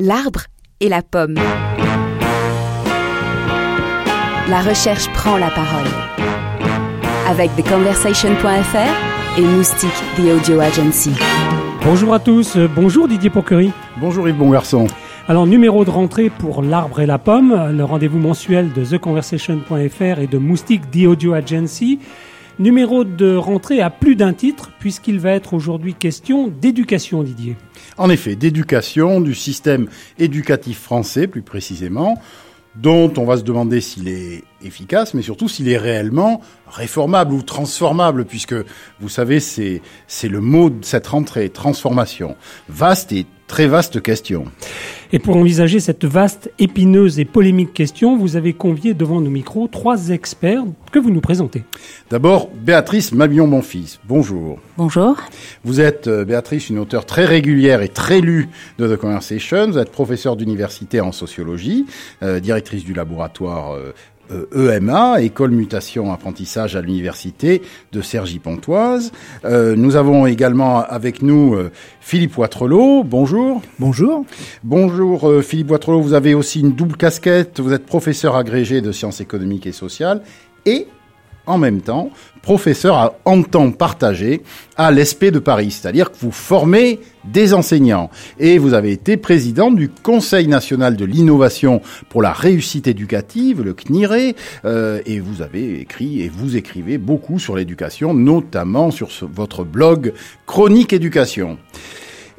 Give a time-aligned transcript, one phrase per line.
[0.00, 0.42] L'arbre
[0.78, 1.34] et la pomme.
[4.48, 5.88] La recherche prend la parole.
[7.28, 11.10] Avec TheConversation.fr et Moustique, The Audio Agency.
[11.82, 13.72] Bonjour à tous, bonjour Didier Pourquerie.
[13.96, 14.86] Bonjour Yves Bon Garçon.
[15.26, 20.28] Alors, numéro de rentrée pour L'arbre et la pomme, le rendez-vous mensuel de TheConversation.fr et
[20.28, 21.98] de Moustique, The Audio Agency.
[22.58, 27.56] Numéro de rentrée à plus d'un titre, puisqu'il va être aujourd'hui question d'éducation, Didier.
[27.96, 29.86] En effet, d'éducation, du système
[30.18, 32.20] éducatif français plus précisément,
[32.74, 37.42] dont on va se demander s'il est efficace, mais surtout s'il est réellement réformable ou
[37.42, 38.54] transformable, puisque
[39.00, 42.36] vous savez, c'est, c'est le mot de cette rentrée, transformation.
[42.68, 44.44] Vaste et très vaste question.
[45.10, 49.66] Et pour envisager cette vaste, épineuse et polémique question, vous avez convié devant nos micros
[49.66, 51.64] trois experts que vous nous présentez.
[52.10, 53.98] D'abord, Béatrice Mabillon-Bonfils.
[54.06, 54.58] Bonjour.
[54.76, 55.16] Bonjour.
[55.64, 59.70] Vous êtes, euh, Béatrice, une auteure très régulière et très lue de The Conversation.
[59.70, 61.86] Vous êtes professeure d'université en sociologie,
[62.22, 63.94] euh, directrice du laboratoire euh,
[64.54, 67.62] EMA, École Mutation Apprentissage à l'Université
[67.92, 69.12] de Cergy-Pontoise.
[69.44, 71.70] Euh, nous avons également avec nous euh,
[72.00, 73.04] Philippe Ouattrelot.
[73.04, 73.62] Bonjour.
[73.78, 74.24] Bonjour.
[74.64, 76.00] Bonjour euh, Philippe Ouattrelot.
[76.00, 77.60] Vous avez aussi une double casquette.
[77.60, 80.22] Vous êtes professeur agrégé de sciences économiques et sociales
[80.66, 80.86] et
[81.48, 82.10] en même temps
[82.42, 84.42] professeur à, en temps partagé
[84.76, 88.10] à l'ESP de Paris, c'est-à-dire que vous formez des enseignants.
[88.38, 93.74] Et vous avez été président du Conseil national de l'innovation pour la réussite éducative, le
[93.74, 99.64] CNIRE, euh, et vous avez écrit et vous écrivez beaucoup sur l'éducation, notamment sur votre
[99.64, 100.12] blog
[100.46, 101.58] Chronique Éducation.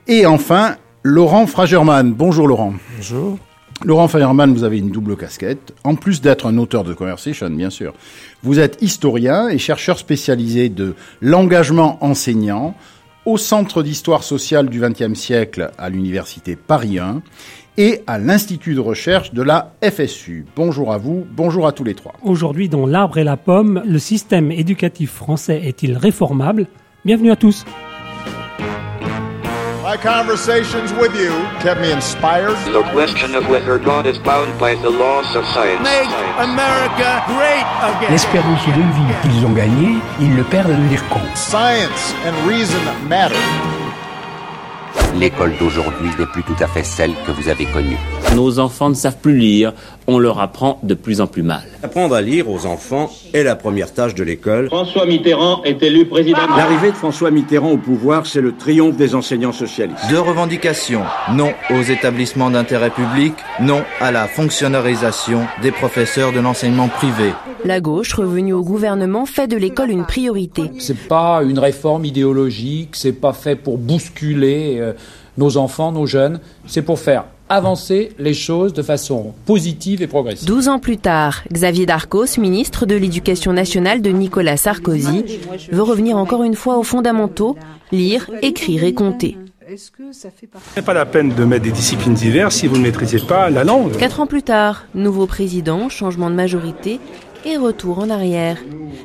[0.08, 2.14] Et enfin, Laurent Fragerman.
[2.14, 2.74] Bonjour Laurent.
[2.98, 3.38] Bonjour.
[3.86, 5.74] Laurent Feierman, vous avez une double casquette.
[5.86, 7.94] En plus d'être un auteur de conversation, bien sûr,
[8.44, 12.76] vous êtes historien et chercheur spécialisé de l'engagement enseignant
[13.26, 17.22] au Centre d'histoire sociale du XXe siècle à l'Université Paris 1
[17.78, 20.46] et à l'Institut de recherche de la FSU.
[20.58, 22.14] Bonjour à vous, bonjour à tous les trois.
[22.22, 26.68] Aujourd'hui, dans L'arbre et la pomme, le système éducatif français est-il réformable?
[27.06, 27.64] Bienvenue à tous.
[29.90, 32.54] My conversations with you kept me inspired.
[32.72, 35.82] The question of whether God is bound by the laws of science.
[35.82, 36.08] Make
[36.38, 38.12] America great again.
[38.12, 41.26] L'espérance de vie qu'ils ont gagné, ils le perdent de dire con.
[41.34, 43.36] Science and reason matter.
[45.18, 47.98] L'école d'aujourd'hui n'est plus tout à fait celle que vous avez connue.
[48.36, 49.74] Nos enfants ne savent plus lire,
[50.08, 51.64] on leur apprend de plus en plus mal.
[51.84, 54.68] Apprendre à lire aux enfants est la première tâche de l'école.
[54.68, 56.40] François Mitterrand est élu président.
[56.56, 60.04] L'arrivée de François Mitterrand au pouvoir, c'est le triomphe des enseignants socialistes.
[60.10, 61.04] Deux revendications.
[61.34, 67.32] Non aux établissements d'intérêt public, non à la fonctionnalisation des professeurs de l'enseignement privé.
[67.70, 70.72] La gauche, revenue au gouvernement, fait de l'école une priorité.
[70.80, 74.94] C'est pas une réforme idéologique, c'est pas fait pour bousculer euh,
[75.38, 80.48] nos enfants, nos jeunes, c'est pour faire avancer les choses de façon positive et progressive.
[80.48, 85.40] 12 ans plus tard, Xavier Darcos, ministre de l'Éducation nationale de Nicolas Sarkozy,
[85.72, 87.56] veut revenir encore une fois aux fondamentaux,
[87.92, 89.38] lire, écrire et compter.
[89.78, 89.92] Ce
[90.76, 93.64] n'est pas la peine de mettre des disciplines diverses si vous ne maîtrisez pas la
[93.64, 93.96] langue.
[93.98, 97.00] Quatre ans plus tard, nouveau président, changement de majorité
[97.46, 98.58] et retour en arrière.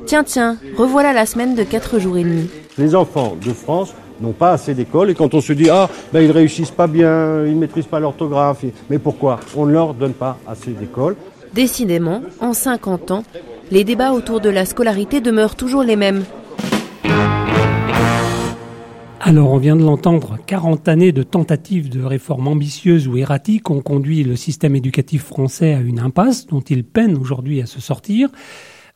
[0.05, 2.49] Tiens, tiens, revoilà la semaine de 4 jours et demi.
[2.77, 6.21] Les enfants de France n'ont pas assez d'école et quand on se dit ah ben
[6.21, 9.39] ils réussissent pas bien, ils maîtrisent pas l'orthographe, mais pourquoi?
[9.55, 11.15] On ne leur donne pas assez d'école.
[11.53, 13.23] Décidément, en 50 ans,
[13.71, 16.23] les débats autour de la scolarité demeurent toujours les mêmes.
[19.27, 23.81] Alors, on vient de l'entendre, 40 années de tentatives de réformes ambitieuses ou erratiques ont
[23.81, 28.29] conduit le système éducatif français à une impasse dont il peine aujourd'hui à se sortir.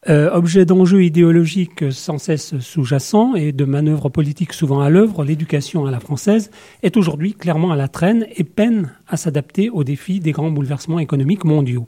[0.08, 5.88] Euh, objet d'enjeux idéologiques sans cesse sous-jacents et de manœuvres politiques souvent à l'œuvre, l'éducation
[5.88, 6.52] à la française
[6.84, 11.00] est aujourd'hui clairement à la traîne et peine à s'adapter aux défis des grands bouleversements
[11.00, 11.88] économiques mondiaux.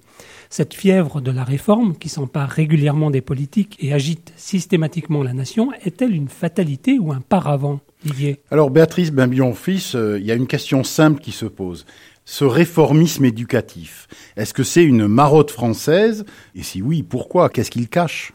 [0.50, 5.72] Cette fièvre de la réforme, qui s'empare régulièrement des politiques et agite systématiquement la nation,
[5.85, 7.81] est-elle une fatalité ou un paravent?
[8.04, 8.40] Didier.
[8.52, 11.86] Alors Béatrice Bimbion-Fils, euh, il y a une question simple qui se pose.
[12.26, 14.08] Ce réformisme éducatif
[14.38, 16.26] Est-ce que c'est une marotte française?
[16.56, 17.50] Et si oui, pourquoi?
[17.50, 18.34] Qu'est-ce qu'il cache?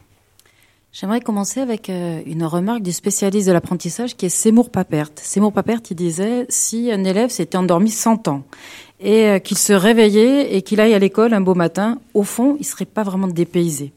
[0.99, 5.11] J'aimerais commencer avec euh, une remarque du spécialiste de l'apprentissage qui est Seymour Papert.
[5.17, 8.45] Seymour Papert, il disait si un élève s'était endormi 100 ans
[8.99, 12.57] et euh, qu'il se réveillait et qu'il aille à l'école un beau matin, au fond,
[12.59, 13.93] il serait pas vraiment dépaysé.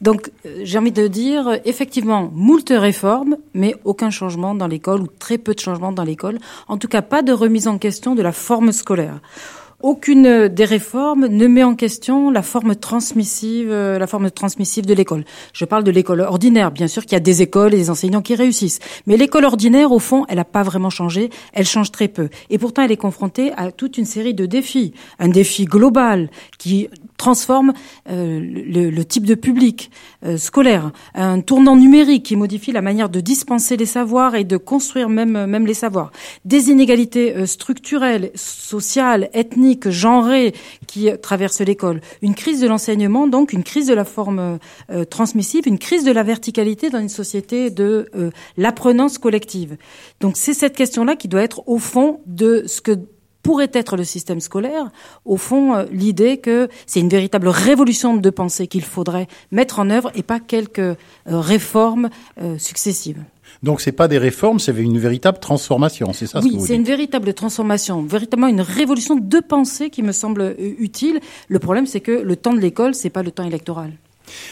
[0.00, 5.06] Donc, euh, j'ai envie de dire, effectivement, moult réformes, mais aucun changement dans l'école, ou
[5.06, 6.38] très peu de changements dans l'école.
[6.68, 9.20] En tout cas, pas de remise en question de la forme scolaire.
[9.82, 14.94] Aucune des réformes ne met en question la forme transmissive, euh, la forme transmissive de
[14.94, 15.24] l'école.
[15.52, 16.70] Je parle de l'école ordinaire.
[16.70, 18.78] Bien sûr qu'il y a des écoles et des enseignants qui réussissent.
[19.06, 21.30] Mais l'école ordinaire, au fond, elle n'a pas vraiment changé.
[21.52, 22.28] Elle change très peu.
[22.50, 24.94] Et pourtant, elle est confrontée à toute une série de défis.
[25.18, 27.72] Un défi global qui transforme
[28.08, 29.90] euh, le, le, type de public
[30.24, 34.56] euh, scolaire, un tournant numérique qui modifie la manière de dispenser les savoirs et de
[34.56, 36.12] construire même même les savoirs,
[36.44, 40.54] des inégalités euh, structurelles, sociales, ethniques, genrées
[40.86, 44.58] qui traversent l'école, une crise de l'enseignement donc une crise de la forme
[45.10, 48.08] transmissive, une crise de la verticalité dans une société de
[48.56, 49.76] l'apprenance collective.
[50.20, 52.98] Donc c'est cette question-là qui doit être au fond de ce que
[53.46, 54.90] pourrait être le système scolaire,
[55.24, 59.88] au fond, euh, l'idée que c'est une véritable révolution de pensée qu'il faudrait mettre en
[59.88, 60.96] œuvre et pas quelques euh,
[61.26, 62.10] réformes
[62.42, 63.22] euh, successives.
[63.66, 67.34] Donc c'est pas des réformes, c'est une véritable transformation, c'est ça Oui, c'est une véritable
[67.34, 71.18] transformation, véritablement une révolution de pensée qui me semble utile.
[71.48, 73.90] Le problème, c'est que le temps de l'école, c'est pas le temps électoral.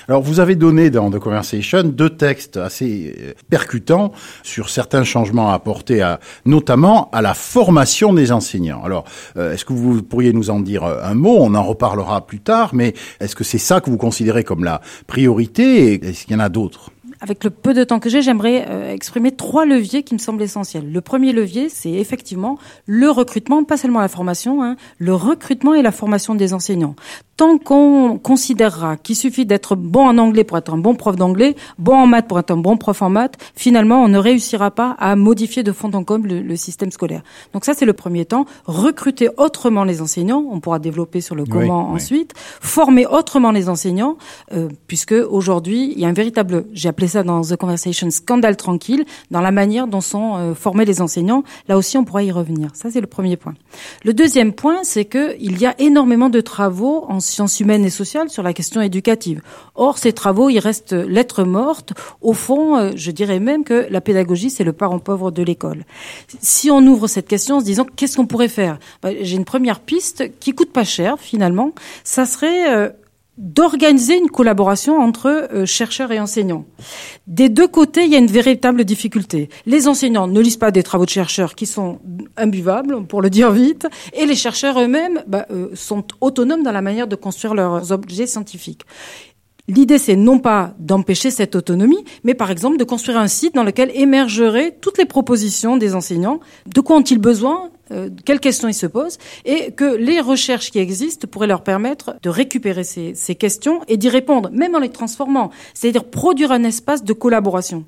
[0.09, 4.11] Alors, vous avez donné dans The Conversation deux textes assez euh, percutants
[4.43, 8.83] sur certains changements à apporter, à, notamment à la formation des enseignants.
[8.85, 9.05] Alors,
[9.37, 11.37] euh, est-ce que vous pourriez nous en dire euh, un mot?
[11.41, 14.81] On en reparlera plus tard, mais est-ce que c'est ça que vous considérez comme la
[15.07, 15.93] priorité?
[15.93, 16.91] Et est-ce qu'il y en a d'autres?
[17.21, 20.91] Avec le peu de temps que j'ai, j'aimerais exprimer trois leviers qui me semblent essentiels.
[20.91, 25.83] Le premier levier, c'est effectivement le recrutement, pas seulement la formation, hein, le recrutement et
[25.83, 26.97] la formation des enseignants
[27.37, 31.57] tant qu'on considérera qu'il suffit d'être bon en anglais pour être un bon prof d'anglais,
[31.79, 34.97] bon en maths pour être un bon prof en maths, finalement, on ne réussira pas
[34.99, 37.23] à modifier de fond en comble le, système scolaire.
[37.53, 38.47] Donc ça, c'est le premier temps.
[38.67, 42.33] Recruter autrement les enseignants, on pourra développer sur le comment ensuite.
[42.37, 44.17] Former autrement les enseignants,
[44.53, 48.57] euh, puisque aujourd'hui, il y a un véritable, j'ai appelé ça dans The Conversation, scandale
[48.57, 51.43] tranquille, dans la manière dont sont euh, formés les enseignants.
[51.69, 52.71] Là aussi, on pourra y revenir.
[52.75, 53.55] Ça, c'est le premier point.
[54.05, 58.31] Le deuxième point, c'est qu'il y a énormément de travaux en sciences humaines et sociales
[58.31, 59.41] sur la question éducative.
[59.75, 61.93] Or, ces travaux, ils restent lettres mortes.
[62.21, 65.85] Au fond, euh, je dirais même que la pédagogie, c'est le parent pauvre de l'école.
[66.41, 69.45] Si on ouvre cette question en se disant qu'est-ce qu'on pourrait faire, bah, j'ai une
[69.45, 71.73] première piste qui coûte pas cher finalement.
[72.05, 72.91] Ça serait euh,
[73.37, 76.67] d'organiser une collaboration entre euh, chercheurs et enseignants.
[77.27, 79.49] Des deux côtés, il y a une véritable difficulté.
[79.67, 82.01] Les enseignants ne lisent pas des travaux de chercheurs qui sont
[82.37, 86.83] imbuvables, pour le dire vite, et les chercheurs eux-mêmes bah, euh, sont autonomes dans la
[86.83, 88.83] manière de construire leurs objets scientifiques.
[89.67, 93.65] L'idée, c'est non pas d'empêcher cette autonomie, mais par exemple de construire un site dans
[93.65, 96.41] lequel émergeraient toutes les propositions des enseignants.
[96.67, 100.79] De quoi ont-ils besoin euh, quelles questions ils se posent, et que les recherches qui
[100.79, 104.89] existent pourraient leur permettre de récupérer ces, ces questions et d'y répondre, même en les
[104.89, 107.85] transformant, c'est-à-dire produire un espace de collaboration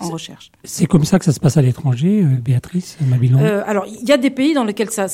[0.00, 0.50] en recherche.
[0.64, 4.08] C'est comme ça que ça se passe à l'étranger, euh, Béatrice Mabilon euh, Alors, il
[4.08, 5.06] y a des pays dans lesquels ça,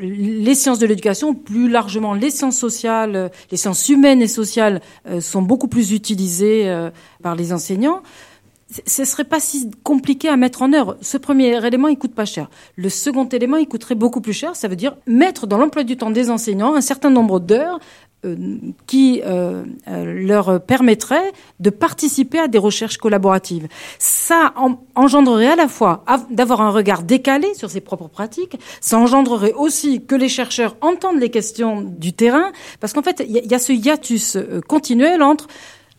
[0.00, 4.80] les sciences de l'éducation, plus largement les sciences sociales, euh, les sciences humaines et sociales,
[5.20, 6.90] sont beaucoup plus utilisées
[7.22, 8.02] par les enseignants
[8.86, 10.96] ce serait pas si compliqué à mettre en œuvre.
[11.00, 12.50] Ce premier élément, il coûte pas cher.
[12.74, 14.56] Le second élément, il coûterait beaucoup plus cher.
[14.56, 17.80] Ça veut dire mettre dans l'emploi du temps des enseignants un certain nombre d'heures euh,
[18.86, 23.68] qui euh, euh, leur permettrait de participer à des recherches collaboratives.
[23.98, 24.54] Ça
[24.94, 30.04] engendrerait à la fois d'avoir un regard décalé sur ses propres pratiques, ça engendrerait aussi
[30.04, 33.72] que les chercheurs entendent les questions du terrain, parce qu'en fait, il y, a ce
[33.72, 35.46] hiatus continuel entre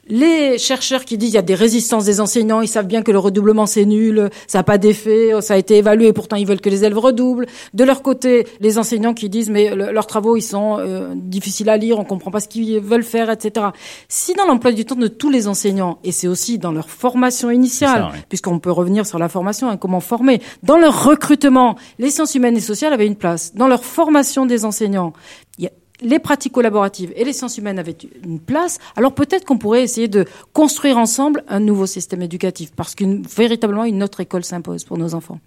[0.09, 3.11] les chercheurs qui disent qu'il y a des résistances des enseignants, ils savent bien que
[3.11, 6.61] le redoublement c'est nul, ça n'a pas d'effet, ça a été évalué, pourtant ils veulent
[6.61, 7.45] que les élèves redoublent.
[7.73, 11.77] De leur côté, les enseignants qui disent mais leurs travaux ils sont euh, difficiles à
[11.77, 13.67] lire, on comprend pas ce qu'ils veulent faire, etc.
[14.07, 17.51] Si dans l'emploi du temps de tous les enseignants, et c'est aussi dans leur formation
[17.51, 22.35] initiale, puisqu'on peut revenir sur la formation, hein, comment former, dans leur recrutement, les sciences
[22.35, 23.53] humaines et sociales avaient une place.
[23.55, 25.13] Dans leur formation des enseignants,
[25.57, 29.45] il y a les pratiques collaboratives et les sciences humaines avaient une place, alors peut-être
[29.45, 34.19] qu'on pourrait essayer de construire ensemble un nouveau système éducatif, parce qu'une véritablement une autre
[34.19, 35.39] école s'impose pour nos enfants.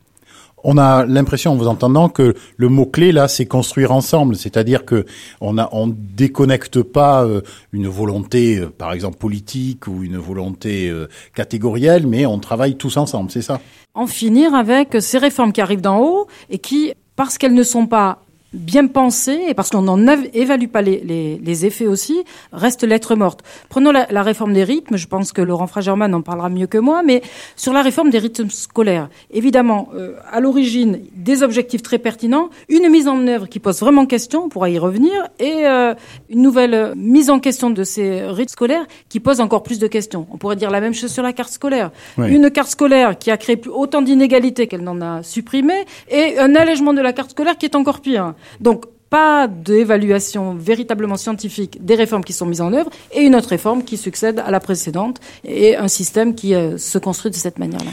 [0.63, 4.85] On a l'impression, en vous entendant, que le mot clé là, c'est construire ensemble, c'est-à-dire
[4.85, 5.07] que
[5.41, 7.41] on a, on déconnecte pas euh,
[7.73, 12.99] une volonté, euh, par exemple politique ou une volonté euh, catégorielle, mais on travaille tous
[12.99, 13.61] ensemble, c'est ça?
[13.95, 17.87] En finir avec ces réformes qui arrivent d'en haut et qui, parce qu'elles ne sont
[17.87, 19.99] pas bien pensé, et parce qu'on n'en
[20.33, 23.43] évalue pas les, les, les, effets aussi, reste lettre morte.
[23.69, 26.79] Prenons la, la, réforme des rythmes, je pense que Laurent Fragerman en parlera mieux que
[26.79, 27.23] moi, mais
[27.55, 32.89] sur la réforme des rythmes scolaires, évidemment, euh, à l'origine, des objectifs très pertinents, une
[32.89, 35.95] mise en œuvre qui pose vraiment question, on pourra y revenir, et euh,
[36.29, 40.27] une nouvelle mise en question de ces rythmes scolaires qui pose encore plus de questions.
[40.33, 41.91] On pourrait dire la même chose sur la carte scolaire.
[42.19, 45.75] Une carte scolaire qui a créé autant d'inégalités qu'elle n'en a supprimé,
[46.09, 48.35] et un allègement de la carte scolaire qui est encore pire.
[48.61, 53.49] Donc, pas d'évaluation véritablement scientifique des réformes qui sont mises en œuvre et une autre
[53.49, 57.59] réforme qui succède à la précédente et un système qui euh, se construit de cette
[57.59, 57.91] manière-là.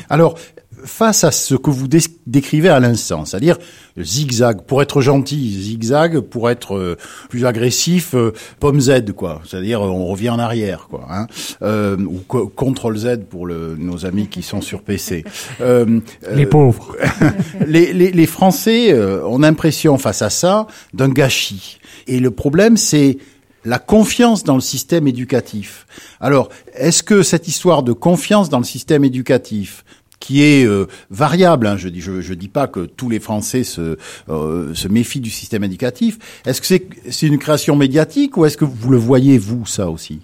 [0.84, 1.88] Face à ce que vous
[2.26, 3.58] décrivez à l'instant, c'est-à-dire
[3.98, 6.98] zigzag pour être gentil, zigzag pour être euh,
[7.30, 11.28] plus agressif, euh, pomme Z quoi, c'est-à-dire on revient en arrière quoi, hein,
[11.62, 15.24] euh, ou contrôle Z pour le, nos amis qui sont sur PC.
[16.32, 16.96] les pauvres.
[17.68, 18.94] les, les, les, Français
[19.24, 23.18] ont l'impression face à ça d'un gâchis, et le problème c'est
[23.68, 25.86] la confiance dans le système éducatif.
[26.22, 29.84] Alors, est-ce que cette histoire de confiance dans le système éducatif,
[30.28, 31.68] qui est euh, variable.
[31.68, 31.78] Hein.
[31.78, 35.30] Je dis, je, je, dis pas que tous les Français se, euh, se méfient du
[35.30, 36.20] système éducatif.
[36.46, 39.90] Est-ce que c'est c'est une création médiatique ou est-ce que vous le voyez vous ça
[39.90, 40.20] aussi?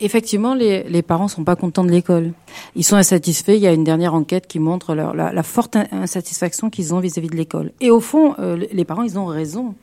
[0.00, 2.32] Effectivement, les, les parents sont pas contents de l'école.
[2.74, 3.54] Ils sont insatisfaits.
[3.54, 6.98] Il y a une dernière enquête qui montre leur, la, la, forte insatisfaction qu'ils ont
[6.98, 7.70] vis-à-vis de l'école.
[7.80, 9.76] Et au fond, euh, les parents, ils ont raison.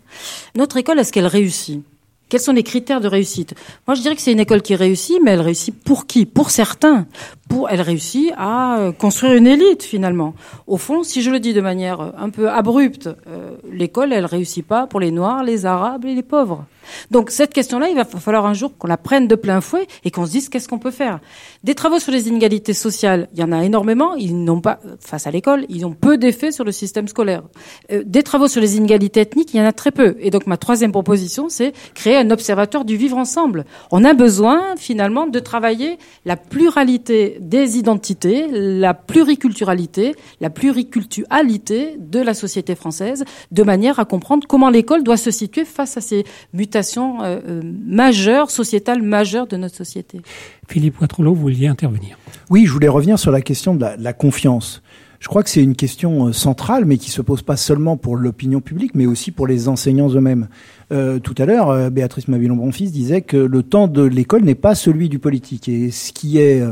[0.56, 1.82] Notre école, est-ce qu'elle réussit?
[2.30, 3.56] Quels sont les critères de réussite?
[3.88, 6.26] Moi, je dirais que c'est une école qui réussit, mais elle réussit pour qui?
[6.26, 7.08] Pour certains.
[7.50, 10.36] Pour, elle réussit à euh, construire une élite finalement.
[10.68, 14.26] Au fond, si je le dis de manière euh, un peu abrupte, euh, l'école, elle
[14.26, 16.66] réussit pas pour les Noirs, les Arabes et les pauvres.
[17.12, 20.12] Donc cette question-là, il va falloir un jour qu'on la prenne de plein fouet et
[20.12, 21.20] qu'on se dise qu'est-ce qu'on peut faire.
[21.64, 24.16] Des travaux sur les inégalités sociales, il y en a énormément.
[24.16, 27.44] Ils n'ont pas, face à l'école, ils ont peu d'effet sur le système scolaire.
[27.92, 30.16] Euh, des travaux sur les inégalités ethniques, il y en a très peu.
[30.20, 33.66] Et donc ma troisième proposition, c'est créer un observatoire du vivre ensemble.
[33.92, 42.20] On a besoin finalement de travailler la pluralité des identités, la pluriculturalité, la pluriculturalité de
[42.20, 46.26] la société française, de manière à comprendre comment l'école doit se situer face à ces
[46.54, 50.22] mutations euh, euh, majeure, sociétale majeure de notre société.
[50.68, 52.18] Philippe Ouattrelot, vous vouliez intervenir
[52.50, 54.82] Oui, je voulais revenir sur la question de la, confiance.
[55.20, 58.16] Je crois que c'est une question euh, centrale, mais qui se pose pas seulement pour
[58.16, 60.48] l'opinion publique, mais aussi pour les enseignants eux-mêmes.
[60.90, 65.20] tout à l'heure, Béatrice Mabilon-Bonfils disait que le temps de l'école n'est pas celui du
[65.20, 65.70] politique.
[65.70, 66.64] Et ce qui est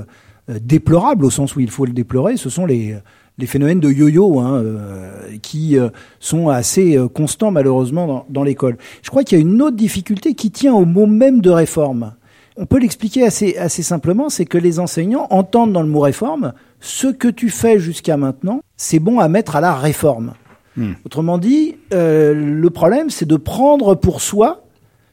[0.61, 2.95] déplorable, au sens où il faut le déplorer, ce sont les
[3.37, 5.89] les phénomènes de yo-yo hein, euh, qui euh,
[6.19, 8.77] sont assez euh, constants malheureusement dans, dans l'école.
[9.03, 12.13] Je crois qu'il y a une autre difficulté qui tient au mot même de réforme.
[12.57, 16.53] On peut l'expliquer assez, assez simplement, c'est que les enseignants entendent dans le mot réforme
[16.79, 20.33] ce que tu fais jusqu'à maintenant, c'est bon à mettre à la réforme.
[20.75, 20.93] Hmm.
[21.05, 24.63] Autrement dit, le problème, c'est de prendre pour soi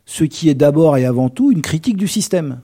[0.07, 2.61] ce qui est d'abord et avant tout une critique du système.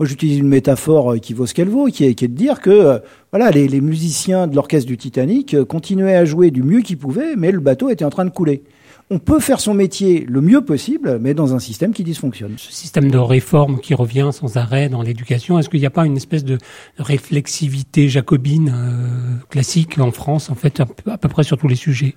[0.00, 2.34] Moi, j'utilise une métaphore euh, qui vaut ce qu'elle vaut, qui est, qui est, de
[2.34, 2.98] dire que euh,
[3.32, 6.96] voilà, les, les, musiciens de l'orchestre du Titanic euh, continuaient à jouer du mieux qu'ils
[6.96, 8.62] pouvaient, mais le bateau était en train de couler.
[9.10, 12.54] On peut faire son métier le mieux possible, mais dans un système qui dysfonctionne.
[12.56, 16.06] Ce système de réforme qui revient sans arrêt dans l'éducation, est-ce qu'il n'y a pas
[16.06, 16.56] une espèce de
[16.96, 22.14] réflexivité jacobine euh, classique en France, en fait, à peu près sur tous les sujets?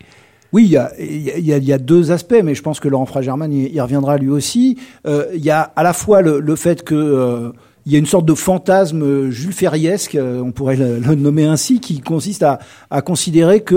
[0.54, 3.08] Oui, il y a, y, a, y a, deux aspects, mais je pense que Laurent
[3.08, 4.78] Fragerman y, reviendra lui aussi.
[5.08, 7.52] Euh, il y a à la fois le, le fait que euh,
[7.86, 11.44] il y a une sorte de fantasme euh, Jules Ferriesque, euh, on pourrait le, nommer
[11.44, 12.60] ainsi, qui consiste à,
[13.02, 13.76] considérer que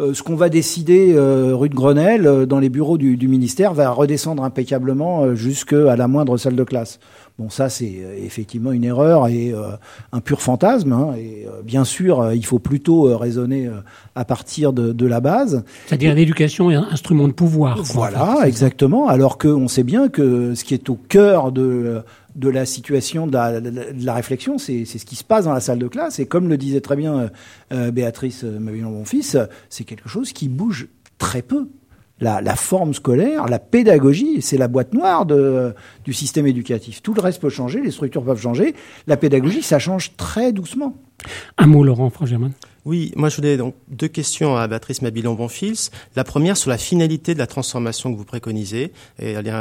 [0.00, 3.90] euh, ce qu'on va décider rue de Grenelle, dans les bureaux du, du ministère, va
[3.90, 6.98] redescendre impeccablement jusqu'à la moindre salle de classe.
[7.38, 9.52] Bon, ça, c'est effectivement une erreur et
[10.12, 10.92] un pur fantasme.
[10.92, 13.68] Hein, et bien sûr, il faut plutôt raisonner
[14.14, 15.64] à partir de, de la base.
[15.86, 17.82] C'est-à-dire l'éducation est un instrument de pouvoir.
[17.82, 19.08] Voilà, exactement.
[19.08, 24.04] Alors qu'on sait bien que ce qui est au cœur de de la situation de
[24.04, 26.18] la, réflexion, c'est ce qui se passe dans la salle de classe.
[26.18, 27.28] Et comme le disait très bien euh,
[27.72, 30.88] euh, Béatrice euh, Mavillon-Bonfils, c'est quelque chose qui bouge
[31.18, 31.68] très peu.
[32.20, 37.02] La, forme scolaire, la pédagogie, c'est la boîte noire du système éducatif.
[37.02, 38.74] Tout le reste peut changer, les structures peuvent changer.
[39.06, 40.96] La pédagogie, ça change très doucement.
[41.58, 42.52] Un mot, Laurent Frangerman.
[42.84, 45.90] Oui, moi je voulais donc deux questions à Béatrice Mabilon-Bonfils.
[46.16, 49.52] La première sur la finalité de la transformation que vous préconisez, et aller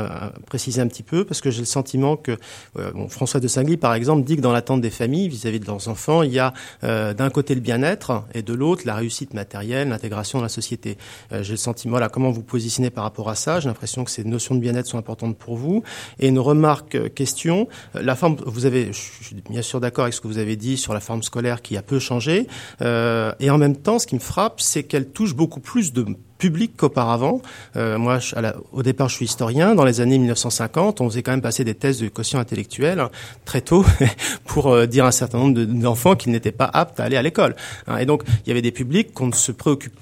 [0.46, 2.38] préciser un petit peu, parce que j'ai le sentiment que
[2.77, 5.65] euh, bon, François de Singly, par exemple, dit que dans l'attente des familles vis-à-vis de
[5.65, 6.53] leurs enfants, il y a
[6.84, 10.98] euh, d'un côté le bien-être et de l'autre la réussite matérielle, l'intégration dans la société.
[11.32, 14.12] Euh, j'ai le sentiment, voilà, comment vous positionnez par rapport à ça J'ai l'impression que
[14.12, 15.82] ces notions de bien-être sont importantes pour vous.
[16.20, 20.20] Et une remarque, question, la forme, vous avez, je suis bien sûr d'accord avec ce
[20.20, 22.48] que vous avez dit sur la forme scolaire qui a peu changé.
[22.82, 26.05] Euh, et en même temps, ce qui me frappe, c'est qu'elle touche beaucoup plus de
[26.44, 27.42] public qu'auparavant.
[27.78, 28.36] Euh, moi, je,
[28.74, 29.76] au départ, je suis historien.
[29.76, 33.10] Dans les années 1950, on faisait quand même passer des tests de quotient intellectuel hein,
[33.46, 33.86] très tôt
[34.46, 37.22] pour euh, dire à un certain nombre d'enfants qu'ils n'étaient pas aptes à aller à
[37.22, 37.56] l'école.
[37.88, 37.96] Hein.
[38.00, 39.98] et donc, il y avait des publics qu'on ne se préoccupe.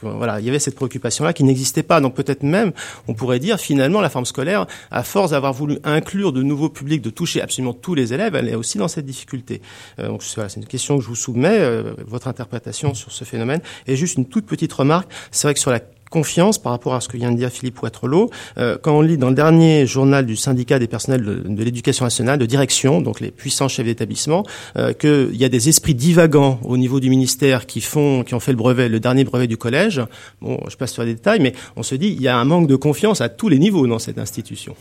[0.00, 2.00] Voilà, il y avait cette préoccupation-là qui n'existait pas.
[2.00, 2.72] Donc, peut-être même,
[3.06, 7.02] on pourrait dire finalement, la forme scolaire, à force d'avoir voulu inclure de nouveaux publics,
[7.02, 9.60] de toucher absolument tous les élèves, elle est aussi dans cette difficulté.
[9.98, 13.24] Euh, donc, voilà, c'est une question que je vous soumets, euh, votre interprétation sur ce
[13.24, 13.60] phénomène.
[13.86, 15.10] Et juste une toute petite remarque.
[15.30, 15.73] C'est vrai que sur la
[16.14, 18.30] confiance par rapport à ce que vient de dire Philippe Poitrelot.
[18.56, 22.38] Euh, quand on lit dans le dernier journal du syndicat des personnels de, l'éducation nationale,
[22.38, 24.44] de direction, donc les puissants chefs d'établissement,
[24.76, 28.40] euh, qu'il y a des esprits divagants au niveau du ministère qui font, qui ont
[28.40, 30.00] fait le brevet, le dernier brevet du collège.
[30.40, 32.68] Bon, je passe sur les détails, mais on se dit, il y a un manque
[32.68, 34.76] de confiance à tous les niveaux dans cette institution.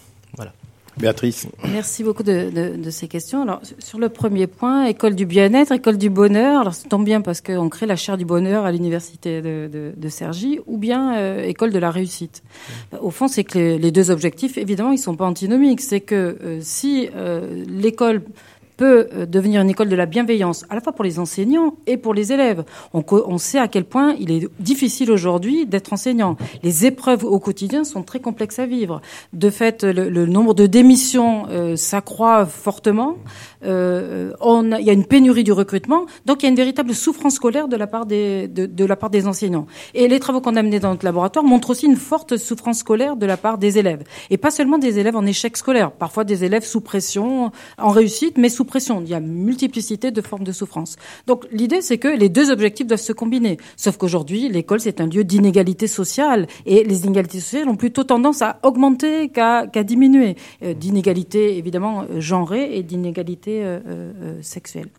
[0.97, 1.47] Béatrice.
[1.71, 3.41] Merci beaucoup de, de, de, ces questions.
[3.41, 6.61] Alors, sur le premier point, école du bien-être, école du bonheur.
[6.61, 9.93] Alors, ça tombe bien parce qu'on crée la chaire du bonheur à l'université de, de,
[9.95, 12.43] de Cergy, ou bien euh, école de la réussite.
[13.01, 15.81] Au fond, c'est que les, les, deux objectifs, évidemment, ils sont pas antinomiques.
[15.81, 18.21] C'est que euh, si euh, l'école
[18.77, 21.97] peut euh, devenir une école de la bienveillance, à la fois pour les enseignants et
[21.97, 22.63] pour les élèves.
[22.93, 26.37] On, on sait à quel point il est difficile aujourd'hui d'être enseignant.
[26.63, 29.01] Les épreuves au quotidien sont très complexes à vivre.
[29.33, 33.17] De fait, le, le nombre de démissions euh, s'accroît fortement.
[33.63, 36.93] Euh, on, il y a une pénurie du recrutement, donc il y a une véritable
[36.93, 39.67] souffrance scolaire de la part des, de, de la part des enseignants.
[39.93, 43.15] Et les travaux qu'on a menés dans notre laboratoire montrent aussi une forte souffrance scolaire
[43.15, 44.03] de la part des élèves.
[44.29, 48.37] Et pas seulement des élèves en échec scolaire, parfois des élèves sous pression, en réussite,
[48.37, 48.62] mais sous
[49.01, 50.95] Il y a multiplicité de formes de souffrance.
[51.27, 53.57] Donc l'idée, c'est que les deux objectifs doivent se combiner.
[53.77, 56.47] Sauf qu'aujourd'hui, l'école, c'est un lieu d'inégalité sociale.
[56.65, 60.35] Et les inégalités sociales ont plutôt tendance à augmenter qu'à diminuer.
[60.63, 64.89] Euh, d'inégalité, évidemment, euh, genrée et d'inégalité euh, euh, sexuelle.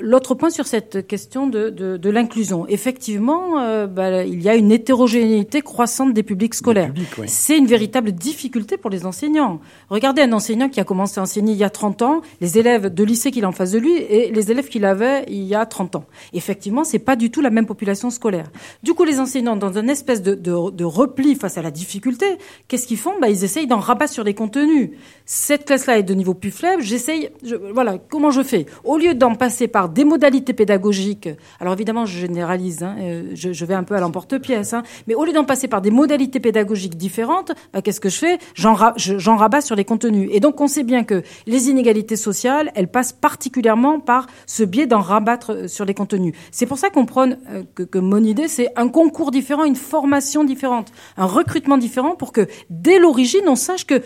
[0.00, 4.54] L'autre point sur cette question de, de, de l'inclusion, effectivement, euh, bah, il y a
[4.54, 6.88] une hétérogénéité croissante des publics scolaires.
[6.88, 7.26] Public, oui.
[7.28, 9.60] C'est une véritable difficulté pour les enseignants.
[9.88, 12.92] Regardez un enseignant qui a commencé à enseigner il y a 30 ans, les élèves
[12.92, 15.54] de lycée qu'il a en face de lui et les élèves qu'il avait il y
[15.54, 16.04] a 30 ans.
[16.34, 18.50] Effectivement, c'est pas du tout la même population scolaire.
[18.82, 22.26] Du coup, les enseignants, dans une espèce de, de, repli face à la difficulté,
[22.68, 23.14] qu'est-ce qu'ils font?
[23.20, 24.90] Bah, Ils essayent d'en rabattre sur les contenus.
[25.24, 28.66] Cette classe-là est de niveau plus faible, j'essaye, je, voilà, comment je fais?
[28.84, 31.28] Au lieu d'en passer par des modalités pédagogiques.
[31.60, 35.24] Alors évidemment, je généralise, hein, euh, je, vais un peu à l'emporte-pièce, hein, mais au
[35.24, 38.38] lieu d'en passer par des modalités pédagogiques différentes, bah, qu'est-ce que je fais?
[38.54, 38.94] J'en ra
[39.26, 40.28] rabats sur les contenus.
[40.32, 44.86] Et donc on sait bien que les inégalités sociales, elles passent particulièrement par ce biais
[44.86, 46.34] d'en rabattre euh, sur les contenus.
[46.50, 50.44] C'est pour ça qu'on prône euh, que, mon idée, c'est un concours différent, une formation
[50.44, 54.02] différente, un recrutement différent pour que dès l'origine, on sache que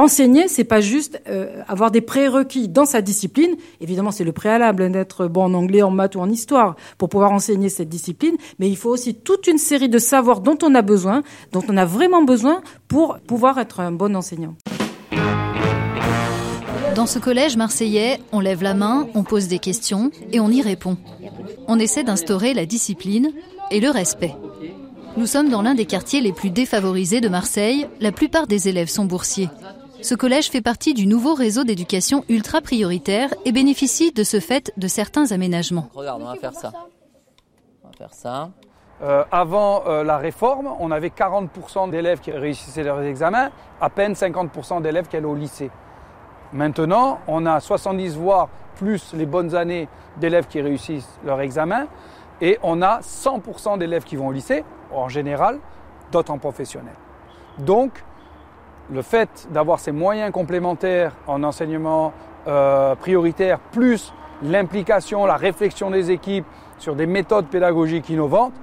[0.00, 3.56] enseigner, c'est pas juste euh, avoir des prérequis dans sa discipline.
[3.80, 7.32] Évidemment, c'est le préalable d'être bon en anglais, en maths ou en histoire pour pouvoir
[7.32, 8.36] enseigner cette discipline.
[8.58, 11.22] Mais il faut aussi toute une série de savoirs dont on a besoin,
[11.52, 14.54] dont on a vraiment besoin pour pouvoir être un bon enseignant.
[16.94, 20.62] Dans ce collège marseillais, on lève la main, on pose des questions et on y
[20.62, 20.96] répond.
[21.68, 23.30] On essaie d'instaurer la discipline
[23.70, 24.34] et le respect.
[25.16, 27.86] Nous sommes dans l'un des quartiers les plus défavorisés de Marseille.
[28.00, 29.48] La plupart des élèves sont boursiers.
[30.00, 34.72] Ce collège fait partie du nouveau réseau d'éducation ultra prioritaire et bénéficie de ce fait
[34.76, 35.88] de certains aménagements.
[35.92, 36.72] Regarde, on va faire ça.
[37.82, 38.50] On va faire ça.
[39.02, 44.12] Euh, avant euh, la réforme, on avait 40% d'élèves qui réussissaient leurs examens, à peine
[44.12, 45.70] 50% d'élèves qui allaient au lycée.
[46.52, 51.86] Maintenant, on a 70 voire plus les bonnes années d'élèves qui réussissent leur examen
[52.40, 55.58] et on a 100% d'élèves qui vont au lycée, en général,
[56.12, 56.94] d'autres en professionnel.
[57.58, 58.04] Donc,
[58.92, 62.12] le fait d'avoir ces moyens complémentaires en enseignement
[62.46, 66.46] euh, prioritaire, plus l'implication, la réflexion des équipes
[66.78, 68.54] sur des méthodes pédagogiques innovantes,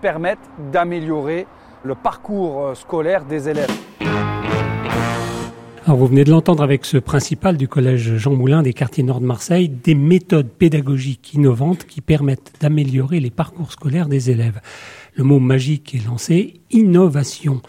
[0.00, 1.46] permettent d'améliorer
[1.82, 3.72] le parcours euh, scolaire des élèves.
[5.86, 9.20] Alors vous venez de l'entendre avec ce principal du collège Jean Moulin des quartiers nord
[9.20, 14.62] de Marseille, des méthodes pédagogiques innovantes qui permettent d'améliorer les parcours scolaires des élèves.
[15.14, 17.60] Le mot magique est lancé, innovation.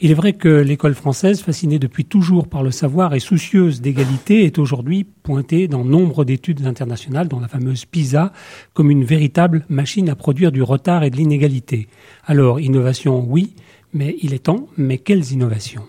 [0.00, 4.44] Il est vrai que l'école française, fascinée depuis toujours par le savoir et soucieuse d'égalité,
[4.44, 8.34] est aujourd'hui pointée dans nombre d'études internationales, dont la fameuse PISA,
[8.74, 11.88] comme une véritable machine à produire du retard et de l'inégalité.
[12.26, 13.54] Alors, innovation, oui,
[13.94, 15.84] mais il est temps, mais quelles innovations?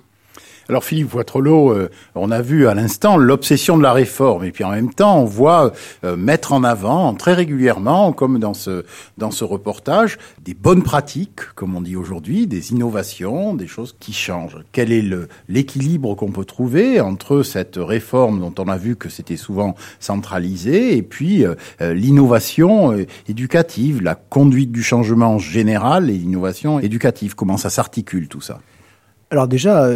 [0.69, 4.63] Alors Philippe Poitrelot, euh, on a vu à l'instant l'obsession de la réforme, et puis
[4.63, 5.73] en même temps, on voit
[6.05, 11.81] euh, mettre en avant très régulièrement, comme dans ce reportage, des bonnes pratiques, comme on
[11.81, 14.57] dit aujourd'hui, des innovations, des choses qui changent.
[14.71, 15.03] Quel est
[15.49, 20.95] l'équilibre qu'on peut trouver entre cette réforme dont on a vu que c'était souvent centralisé,
[20.95, 21.55] et puis euh,
[21.93, 22.95] l'innovation
[23.27, 27.35] éducative, la conduite du changement général et l'innovation éducative?
[27.35, 28.59] Comment ça s'articule tout ça?
[29.29, 29.89] Alors déjà,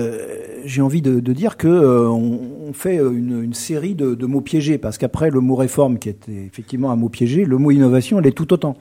[0.66, 4.98] j'ai envie de, dire que euh, on, fait une, une série de, mots piégés parce
[4.98, 8.32] qu'après le mot réforme, qui était effectivement un mot piégé, le mot innovation, elle est
[8.32, 8.78] tout autant.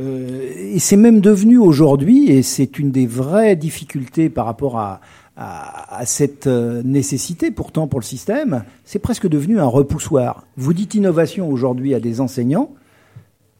[0.00, 5.00] Euh, et c'est même devenu aujourd'hui, et c'est une des vraies difficultés par rapport à,
[6.04, 10.44] cette euh, nécessité pourtant pour le système, c'est presque devenu un repoussoir.
[10.56, 12.74] Vous dites innovation aujourd'hui à des enseignants,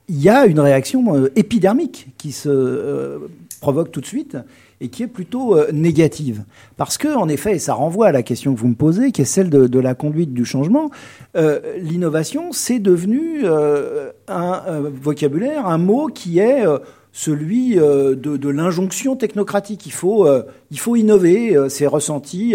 [0.08, 3.20] il y a une réaction euh, épidermique qui se
[3.60, 4.36] provoque tout de suite
[4.80, 6.44] et qui est plutôt euh, négative.
[6.76, 9.22] Parce que, en effet, et ça renvoie à la question que vous me posez, qui
[9.22, 10.90] est celle de, la conduite du changement,
[11.36, 14.62] euh, l'innovation, c'est devenu euh, un,
[15.02, 16.64] vocabulaire, un mot qui est
[17.12, 19.86] celui de, de l'injonction technocratique.
[19.86, 20.28] Il faut,
[20.70, 21.56] il faut innover.
[21.68, 22.54] c'est ressenti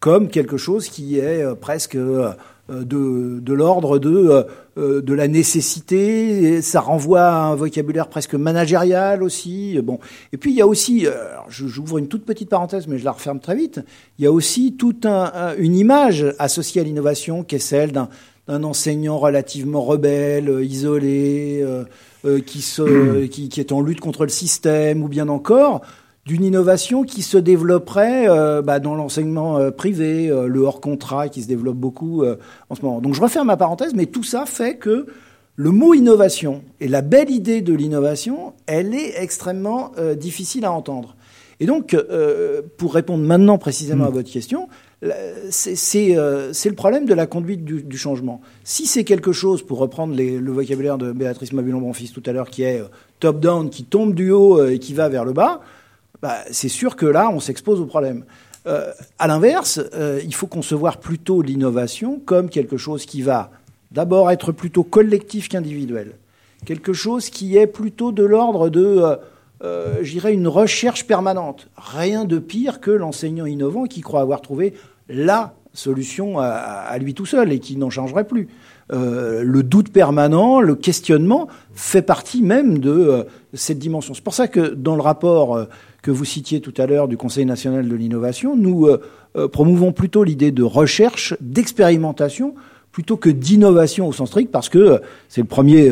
[0.00, 1.96] comme quelque chose qui est presque
[2.68, 4.42] de, de l'ordre de, euh,
[4.78, 6.62] euh, de la nécessité.
[6.62, 9.78] ça renvoie à un vocabulaire presque managérial aussi.
[9.82, 9.98] Bon.
[10.32, 11.06] Et puis il y a aussi,
[11.48, 13.80] j'ouvre une toute petite parenthèse, mais je la referme très vite.
[14.18, 18.08] Il y a aussi toute un, une image associée à l'innovation qui est celle d'un
[18.48, 21.64] d'un enseignant relativement rebelle, isolé,
[22.44, 25.82] qui, se, qui, qui, est en lutte contre le système, ou bien encore
[26.24, 31.28] d'une innovation qui se développerait euh, bah, dans l'enseignement euh, privé, euh, le hors contrat
[31.28, 32.24] qui se développe beaucoup
[32.70, 33.00] en ce moment.
[33.00, 35.06] Donc je referme ma parenthèse, mais tout ça fait que
[35.56, 41.14] le mot innovation et la belle idée de l'innovation, elle est extrêmement difficile à entendre.
[41.60, 41.94] Et donc,
[42.78, 44.14] pour répondre maintenant précisément à hmm.
[44.14, 44.68] votre question,
[45.50, 48.40] c'est le problème de la conduite du, du changement.
[48.64, 52.48] Si c'est quelque chose, pour reprendre les, le vocabulaire de Béatrice Mabillon-Bonfils tout à l'heure,
[52.48, 52.82] qui est
[53.20, 55.60] top-down, qui tombe du haut et qui va vers le bas,
[56.22, 58.24] bah, c'est sûr que là, on s'expose au problème.
[58.66, 63.50] Euh, à l'inverse, euh, il faut concevoir plutôt l'innovation comme quelque chose qui va
[63.90, 66.12] d'abord être plutôt collectif qu'individuel,
[66.64, 69.16] quelque chose qui est plutôt de l'ordre de, euh,
[69.64, 71.68] euh j'irais, une recherche permanente.
[71.76, 74.74] Rien de pire que l'enseignant innovant qui croit avoir trouvé
[75.08, 78.48] la solution à, lui tout seul et qui n'en changerait plus.
[78.90, 84.12] Le doute permanent, le questionnement fait partie même de cette dimension.
[84.12, 85.66] C'est pour ça que dans le rapport
[86.02, 89.00] que vous citiez tout à l'heure du Conseil national de l'innovation, nous euh,
[89.36, 92.54] euh, promouvons plutôt l'idée de recherche, d'expérimentation,
[92.90, 95.90] plutôt que d'innovation au sens strict, parce que euh, c'est le premier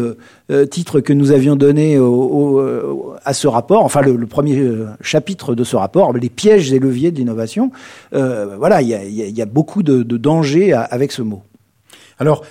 [0.70, 1.96] titre que nous avions donné
[3.25, 4.61] à ce rapport, enfin le, premier
[5.01, 7.70] chapitre de ce rapport, les pièges et leviers d'innovation.
[8.11, 11.42] voilà, il y a, beaucoup de, de dangers avec ce mot.
[12.18, 12.44] Alors,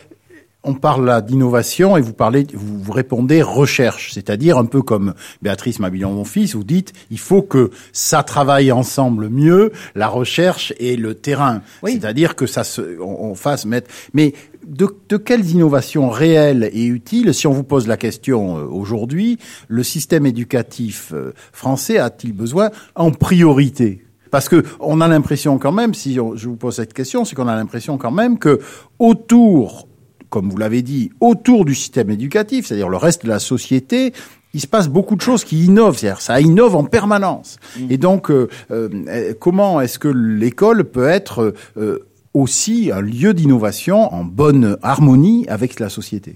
[0.63, 5.13] on parle là d'innovation et vous parlez, vous, vous répondez recherche, c'est-à-dire un peu comme
[5.41, 10.73] Béatrice Mabillon, mon fils, vous dites, il faut que ça travaille ensemble mieux, la recherche
[10.77, 11.61] et le terrain.
[11.85, 14.33] C'est-à-dire que ça se, on, fasse mettre, mais
[14.67, 19.37] de, de, quelles innovations réelles et utiles, si on vous pose la question euh, aujourd'hui,
[19.69, 24.03] le système éducatif euh, français a-t-il besoin en priorité?
[24.29, 27.47] Parce que on a l'impression quand même, si je vous pose cette question, c'est qu'on
[27.47, 28.59] a l'impression quand même que
[28.99, 29.88] autour
[30.29, 34.13] comme vous l'avez dit, autour du système éducatif, c'est-à-dire le reste de la société,
[34.53, 37.57] il se passe beaucoup de choses qui innovent, c'est-à-dire ça innove en permanence.
[37.77, 37.91] Mmh.
[37.91, 41.99] Et donc, euh, euh, comment est-ce que l'école peut être euh,
[42.33, 46.35] aussi un lieu d'innovation en bonne harmonie avec la société?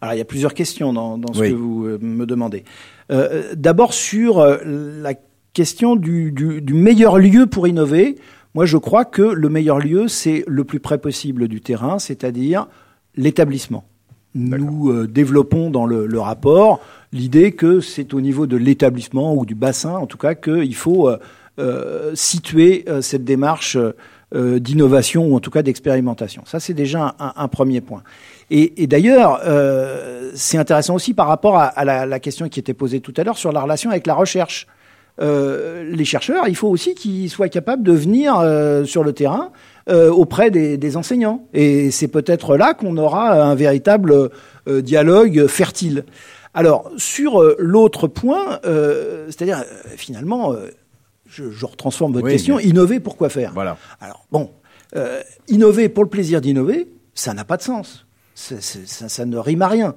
[0.00, 2.64] Alors, il y a plusieurs questions dans, dans ce que vous me demandez.
[3.54, 5.14] D'abord sur la
[5.54, 8.16] question du, du, du meilleur lieu pour innover.
[8.54, 12.68] Moi, je crois que le meilleur lieu, c'est le plus près possible du terrain, c'est-à-dire
[13.16, 13.84] l'établissement.
[14.36, 16.80] Nous euh, développons dans le, rapport
[17.12, 21.08] l'idée que c'est au niveau de l'établissement ou du bassin, en tout cas, qu'il faut
[21.08, 21.18] euh,
[21.58, 23.78] euh, situer cette démarche
[24.34, 26.42] d'innovation ou en tout cas d'expérimentation.
[26.44, 28.02] Ça, c'est déjà un, premier point.
[28.50, 29.40] Et, d'ailleurs,
[30.34, 33.38] c'est intéressant aussi par rapport à, la, la, question qui était posée tout à l'heure
[33.38, 34.66] sur la relation avec la recherche.
[35.20, 38.34] les chercheurs, il faut aussi qu'ils soient capables de venir
[38.84, 39.52] sur le terrain
[39.88, 41.46] euh, auprès des, enseignants.
[41.54, 44.30] Et c'est peut-être là qu'on aura un véritable
[44.66, 46.04] euh, dialogue fertile.
[46.54, 49.64] Alors, sur euh, l'autre point, c'est-à-dire,
[49.96, 50.56] finalement,
[51.28, 53.52] je, je, retransforme votre question, innover, pourquoi faire?
[53.54, 53.76] Voilà.
[54.00, 54.50] Alors, bon,
[55.46, 58.06] innover pour le plaisir d'innover, ça n'a pas de sens.
[58.34, 59.94] ça, ça, ne rime à rien.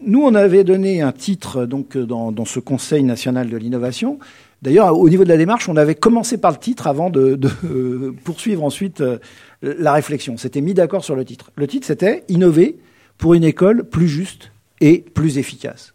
[0.00, 4.20] nous, on avait donné un titre donc dans, dans ce Conseil national de l'innovation
[4.60, 8.12] D'ailleurs, au niveau de la démarche, on avait commencé par le titre avant de, euh,
[8.24, 9.18] poursuivre ensuite euh,
[9.62, 10.36] la réflexion.
[10.36, 11.52] C'était mis d'accord sur le titre.
[11.54, 12.76] Le titre, c'était Innover
[13.18, 15.94] pour une école plus juste et plus efficace.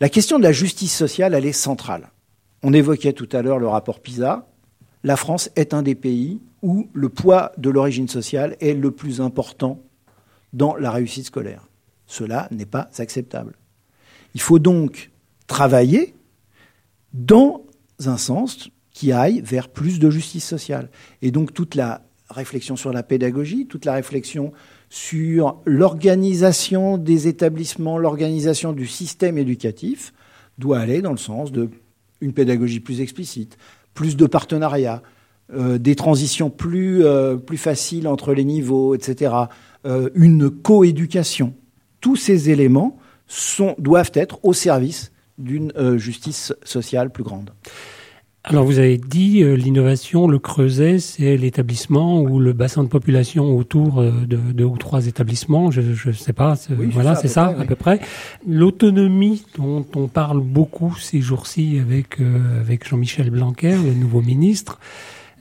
[0.00, 2.10] La question de la justice sociale, elle est centrale.
[2.62, 4.48] On évoquait tout à l'heure le rapport PISA.
[5.04, 9.20] La France est un des pays où le poids de l'origine sociale est le plus
[9.20, 9.80] important
[10.52, 11.68] dans la réussite scolaire.
[12.06, 13.54] Cela n'est pas acceptable.
[14.34, 15.10] Il faut donc
[15.46, 16.14] travailler
[17.12, 17.62] dans
[18.06, 20.90] un sens qui aille vers plus de justice sociale.
[21.22, 24.52] Et donc toute la réflexion sur la pédagogie, toute la réflexion
[24.90, 30.12] sur l'organisation des établissements, l'organisation du système éducatif
[30.58, 31.70] doit aller dans le sens de
[32.20, 33.56] une pédagogie plus explicite,
[33.94, 35.02] plus de partenariats,
[35.54, 39.32] euh, des transitions plus, euh, plus faciles entre les niveaux, etc.,
[39.86, 41.54] euh, une coéducation.
[42.00, 42.98] Tous ces éléments
[43.78, 47.52] doivent être au service d'une euh, justice sociale plus grande.
[48.44, 53.54] Alors vous avez dit euh, l'innovation, le creuset, c'est l'établissement ou le bassin de population
[53.54, 55.70] autour euh, de deux ou trois établissements.
[55.70, 56.54] Je ne sais pas.
[56.70, 58.00] voilà, c'est ça, à peu près.
[58.46, 64.78] L'autonomie dont on parle beaucoup ces jours-ci avec euh, avec Jean-Michel Blanquer, le nouveau ministre,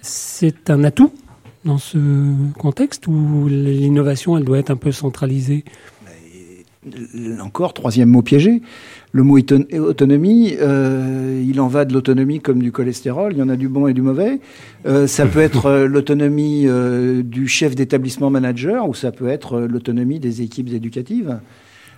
[0.01, 1.13] c'est un atout
[1.63, 1.97] dans ce
[2.57, 5.63] contexte où l'innovation, elle doit être un peu centralisée?
[7.41, 8.61] Encore troisième mot piégé
[9.13, 13.49] le mot autonomie, euh, il en va de l'autonomie comme du cholestérol, il y en
[13.49, 14.39] a du bon et du mauvais.
[14.85, 16.67] Euh, ça peut être euh, l'autonomie
[17.23, 21.39] du chef d'établissement manager ou ça peut être l'autonomie des équipes éducatives.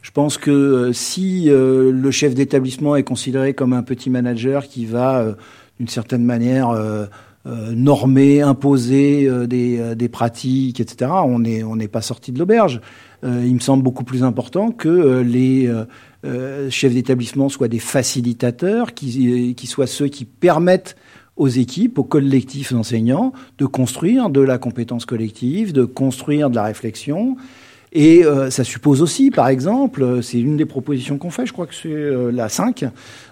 [0.02, 5.36] Je pense que si le chef d'établissement est considéré comme un petit manager qui va,
[5.78, 6.74] d'une certaine manière,
[7.46, 12.80] normer, imposer des, des, pratiques, etc., on n'est on n'est pas sorti de l'auberge.
[13.24, 15.70] il me semble beaucoup plus important que les
[16.26, 20.96] euh, chefs d'établissement soient des facilitateurs, qui, qui soient ceux qui permettent
[21.40, 26.64] aux équipes, aux collectifs d'enseignants, de construire de la compétence collective, de construire de la
[26.64, 27.38] réflexion.
[27.92, 31.66] Et euh, ça suppose aussi, par exemple, c'est une des propositions qu'on fait, je crois
[31.66, 32.86] que c'est euh, la 5,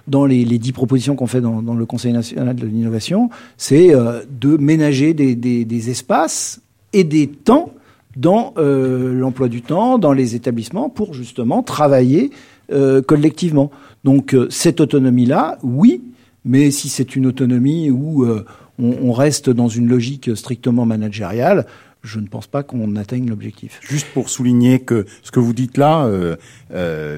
[0.08, 4.22] dans les, les 10 propositions qu'on fait dans, le Conseil national de l'innovation, c'est euh,
[4.32, 6.62] de ménager des, des, espaces
[6.94, 7.74] et des temps
[8.16, 12.32] dans l'emploi du temps, dans les établissements, pour justement travailler
[12.72, 13.72] euh, collectivement.
[14.04, 16.04] Donc euh, cette autonomie-là, oui,
[16.44, 18.46] mais si c'est une autonomie où euh,
[18.78, 21.66] on, reste dans une logique strictement managériale,
[22.04, 23.80] je ne pense pas qu'on atteigne l'objectif.
[23.82, 26.10] Juste pour souligner que ce que vous dites là,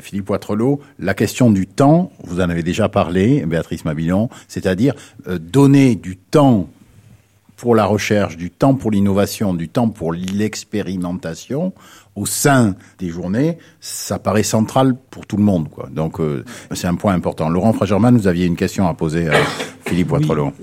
[0.01, 4.93] Philippe Poitrelot, la question du temps, vous en avez déjà parlé, Béatrice Mabillon, c'est-à-dire
[5.27, 6.69] donner du temps
[7.59, 11.73] pour la recherche, du temps pour l'innovation, du temps pour l'expérimentation
[12.15, 15.69] au sein des journées, ça paraît central pour tout le monde.
[15.69, 15.89] Quoi.
[15.91, 17.49] Donc euh, c'est un point important.
[17.49, 19.33] Laurent Fragerman, vous aviez une question à poser à
[19.85, 20.53] Philippe Watrelot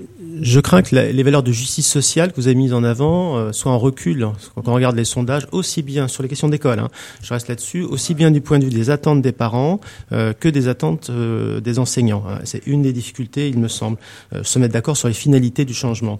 [0.41, 3.51] je crains que les valeurs de justice sociale que vous avez mises en avant euh,
[3.51, 6.89] soient en recul quand on regarde les sondages, aussi bien sur les questions d'école, hein,
[7.21, 9.79] je reste là-dessus, aussi bien du point de vue des attentes des parents
[10.11, 12.23] euh, que des attentes euh, des enseignants.
[12.27, 12.39] Hein.
[12.43, 13.97] C'est une des difficultés, il me semble,
[14.43, 16.19] se mettre d'accord sur les finalités du changement.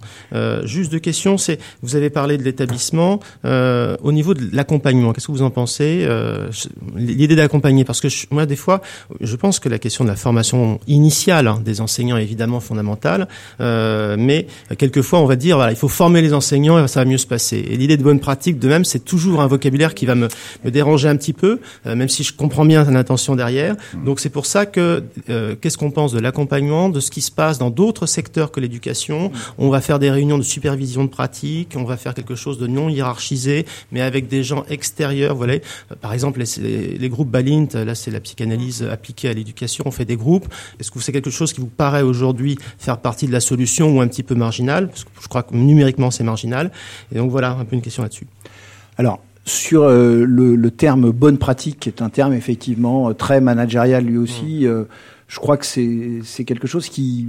[0.64, 5.12] juste deux questions, c'est vous avez parlé de l'établissement au niveau de l'accompagnement.
[5.12, 6.08] Qu'est-ce que vous en pensez
[6.96, 8.80] L'idée d'accompagner, parce que moi des fois,
[9.20, 13.28] je pense que la question de la formation initiale hein, des enseignants est évidemment fondamentale.
[13.60, 17.04] Euh, mais quelquefois on va dire voilà, il faut former les enseignants et ça va
[17.04, 17.64] mieux se passer.
[17.68, 20.28] Et l'idée de bonne pratique, de même, c'est toujours un vocabulaire qui va me,
[20.64, 23.74] me déranger un petit peu, euh, même si je comprends bien l'intention derrière.
[23.74, 24.04] Mmh.
[24.04, 27.30] Donc c'est pour ça que euh, qu'est-ce qu'on pense de l'accompagnement, de ce qui se
[27.30, 29.28] passe dans d'autres secteurs que l'éducation.
[29.28, 29.32] Mmh.
[29.58, 32.66] On va faire des réunions de supervision de pratique, on va faire quelque chose de
[32.66, 35.34] non hiérarchisé, mais avec des gens extérieurs.
[35.34, 35.54] Voilà.
[36.00, 40.04] Par exemple, les, les, groupes Balint, là c'est la psychanalyse appliquée à l'éducation, on fait
[40.04, 40.46] des groupes.
[40.78, 44.08] Est-ce que c'est quelque chose qui vous paraît aujourd'hui faire partie de la solution un
[44.08, 46.70] petit peu marginal, parce que je crois que numériquement c'est marginal.
[47.12, 48.26] Et donc voilà, un peu une question là-dessus.
[48.96, 54.04] Alors, sur euh, le, terme bonne pratique, qui est un terme effectivement euh, très managérial
[54.04, 54.66] lui aussi, mmh.
[54.66, 54.84] euh,
[55.26, 57.26] je crois que c'est quelque chose qui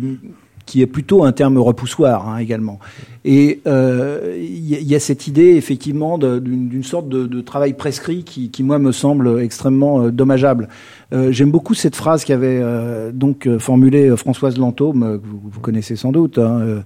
[0.69, 2.79] qui est plutôt un terme repoussoir hein, également.
[3.25, 8.91] Et il y, a cette idée effectivement d'une sorte de, travail prescrit qui, moi, me
[8.93, 10.69] semble extrêmement dommageable.
[11.11, 15.95] Euh, j'aime beaucoup cette phrase qu'avait euh, donc euh, formulée Françoise Lantôme, que vous, connaissez
[15.95, 16.83] sans doute, hein,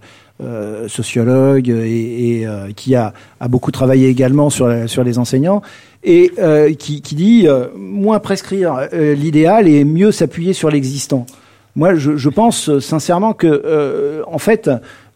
[0.88, 3.14] sociologue et, qui a,
[3.50, 5.62] beaucoup travaillé également sur, sur les enseignants
[6.04, 6.32] et
[6.80, 11.26] qui, qui, dit moins prescrire l'idéal et mieux s'appuyer sur l'existant.
[11.76, 14.70] Moi, je, je, pense sincèrement que, en fait,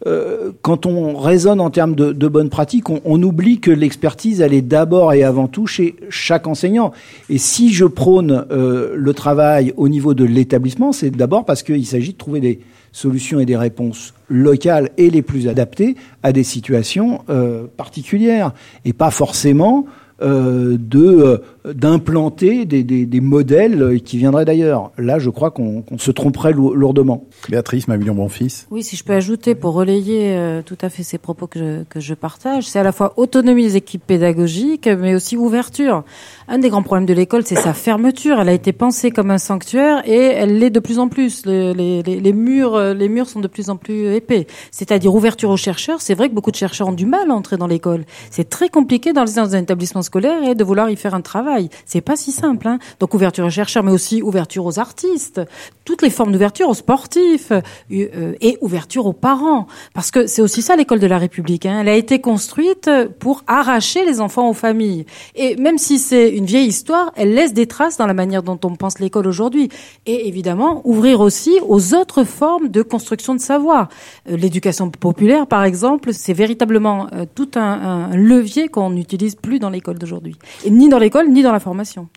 [0.06, 4.40] euh, quand on raisonne en termes de, de bonnes pratiques, on, on oublie que l'expertise,
[4.40, 6.92] elle est d'abord et avant tout chez chaque enseignant.
[7.28, 11.84] Et si je prône euh, le travail au niveau de l'établissement, c'est d'abord parce qu'il
[11.84, 12.60] s'agit de trouver des
[12.92, 18.52] solutions et des réponses locales et les plus adaptées à des situations euh, particulières,
[18.84, 19.86] et pas forcément
[20.20, 21.38] euh, de euh,
[21.74, 24.90] d'implanter des, des, des, modèles qui viendraient d'ailleurs.
[24.98, 27.24] Là, je crois qu'on se tromperait lourdement.
[27.48, 28.66] Béatrice Mavillon Bonfils.
[28.70, 31.82] Oui, si je peux ajouter pour relayer euh, tout à fait ces propos que je,
[31.84, 36.04] que je partage, c'est à la fois autonomie des équipes pédagogiques, mais aussi ouverture.
[36.48, 38.40] Un des grands problèmes de l'école, c'est sa fermeture.
[38.40, 41.44] Elle a été pensée comme un sanctuaire et elle l'est de plus en plus.
[41.46, 44.46] Les, les, les, murs, les murs sont de plus en plus épais.
[44.70, 46.00] C'est-à-dire ouverture aux chercheurs.
[46.00, 48.04] C'est vrai que beaucoup de chercheurs ont du mal à entrer dans l'école.
[48.30, 51.20] C'est très compliqué dans, les, dans un établissement scolaire et de vouloir y faire un
[51.20, 51.57] travail.
[51.84, 52.68] C'est pas si simple.
[52.68, 52.78] Hein.
[53.00, 55.40] Donc ouverture aux chercheurs, mais aussi ouverture aux artistes,
[55.84, 59.66] toutes les formes d'ouverture aux sportifs euh, euh, et ouverture aux parents.
[59.94, 61.66] Parce que c'est aussi ça l'école de la République.
[61.66, 61.78] Hein.
[61.80, 65.06] Elle a été construite pour arracher les enfants aux familles.
[65.34, 68.58] Et même si c'est une vieille histoire, elle laisse des traces dans la manière dont
[68.64, 69.70] on pense l'école aujourd'hui.
[70.06, 73.88] Et évidemment, ouvrir aussi aux autres formes de construction de savoir.
[74.30, 79.70] Euh, l'éducation populaire, par exemple, c'est véritablement tout un, un levier qu'on n'utilise plus dans
[79.70, 80.36] l'école d'aujourd'hui.
[80.68, 82.08] Ni dans l'école, ni dans la formation.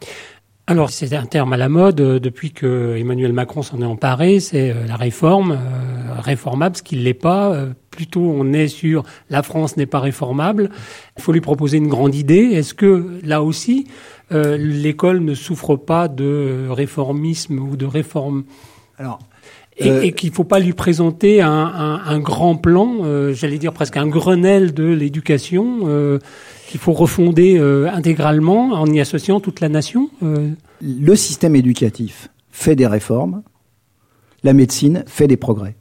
[0.68, 4.40] Alors c'est un terme à la mode euh, depuis que Emmanuel Macron s'en est emparé,
[4.40, 7.66] c'est euh, la réforme, euh, réformable, ce qui ne l'est pas.
[7.90, 10.70] plutôt on est sur la France n'est pas réformable.
[11.18, 12.52] Il faut lui proposer une grande idée.
[12.54, 13.88] Est-ce que là aussi
[14.32, 18.46] l'école ne souffre pas de réformisme ou de réforme?
[18.98, 19.20] Alors
[19.76, 23.98] et, qu'il ne faut pas lui présenter un, un, un grand plan, j'allais dire presque
[23.98, 26.20] un Grenelle de l'éducation
[26.72, 32.30] qu'il faut refonder euh, intégralement en y associant toute la nation euh Le système éducatif
[32.50, 33.44] fait des réformes,
[34.44, 35.76] la médecine fait des progrès.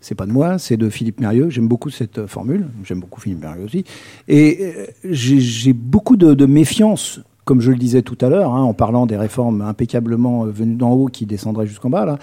[0.00, 1.50] C'est pas de moi, c'est de Philippe Mérieux.
[1.50, 2.68] J'aime beaucoup cette euh, formule.
[2.84, 3.84] J'aime beaucoup Philippe Mérieux aussi.
[4.28, 4.72] Et
[5.04, 9.16] j'ai beaucoup de, méfiance, comme je le disais tout à l'heure, hein, en parlant des
[9.16, 12.18] réformes impeccablement venues d'en haut qui descendraient jusqu'en bas.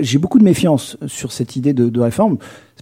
[0.00, 2.38] J'ai beaucoup de méfiance sur cette idée de, de réforme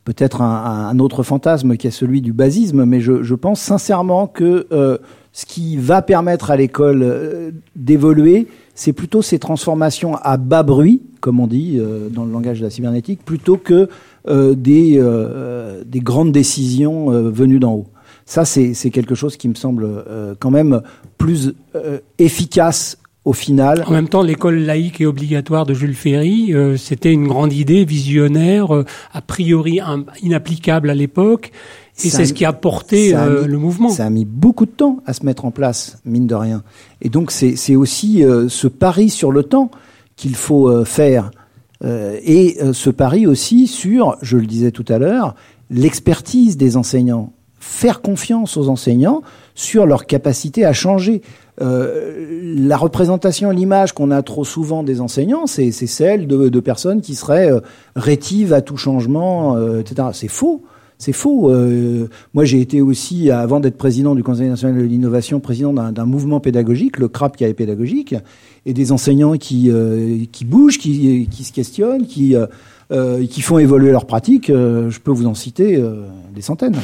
[0.06, 4.98] peut-être un, autre fantasme qui est celui du basisme, mais je, pense sincèrement que euh,
[5.32, 11.02] ce qui va permettre à l'école euh, d'évoluer, c'est plutôt ces transformations à bas bruit,
[11.20, 13.88] comme on dit euh, dans le langage de la cybernétique, plutôt que
[14.28, 15.00] des,
[15.86, 17.86] des grandes décisions venues d'en haut.
[18.24, 19.88] Ça, c'est quelque chose qui me semble
[20.40, 20.82] quand même
[21.16, 21.54] plus
[22.18, 23.84] efficace au final.
[23.88, 27.84] En même temps, l'école laïque et obligatoire de Jules Ferry, euh, c'était une grande idée
[27.84, 29.80] visionnaire, euh, a priori
[30.22, 31.50] inapplicable à l'époque.
[32.04, 33.88] Et c'est ce qui a porté euh, le mouvement.
[33.88, 36.62] Ça a mis beaucoup de temps à se mettre en place, mine de rien.
[37.02, 39.70] Et donc c'est aussi ce pari sur le temps
[40.14, 41.30] qu'il faut faire.
[41.82, 45.34] et ce pari aussi sur, je le disais tout à l'heure,
[45.70, 47.32] l'expertise des enseignants.
[47.58, 49.22] Faire confiance aux enseignants
[49.54, 51.22] sur leur capacité à changer.
[51.60, 57.14] Euh, la représentation, l'image qu'on a trop souvent des enseignants, c'est celle de, personnes qui
[57.14, 57.60] seraient euh,
[57.94, 60.08] rétives à tout changement, euh, etc.
[60.12, 60.62] C'est faux.
[60.98, 61.52] C'est faux.
[62.32, 66.40] Moi, j'ai été aussi, avant d'être président du Conseil national de l'innovation, président d'un mouvement
[66.40, 68.14] pédagogique, le CRAP qui est pédagogique,
[68.64, 69.70] et des enseignants qui,
[70.46, 72.34] bougent, qui, qui, se questionnent, qui,
[73.28, 74.46] qui font évoluer leurs pratiques.
[74.48, 75.78] je peux vous en citer
[76.34, 76.76] des centaines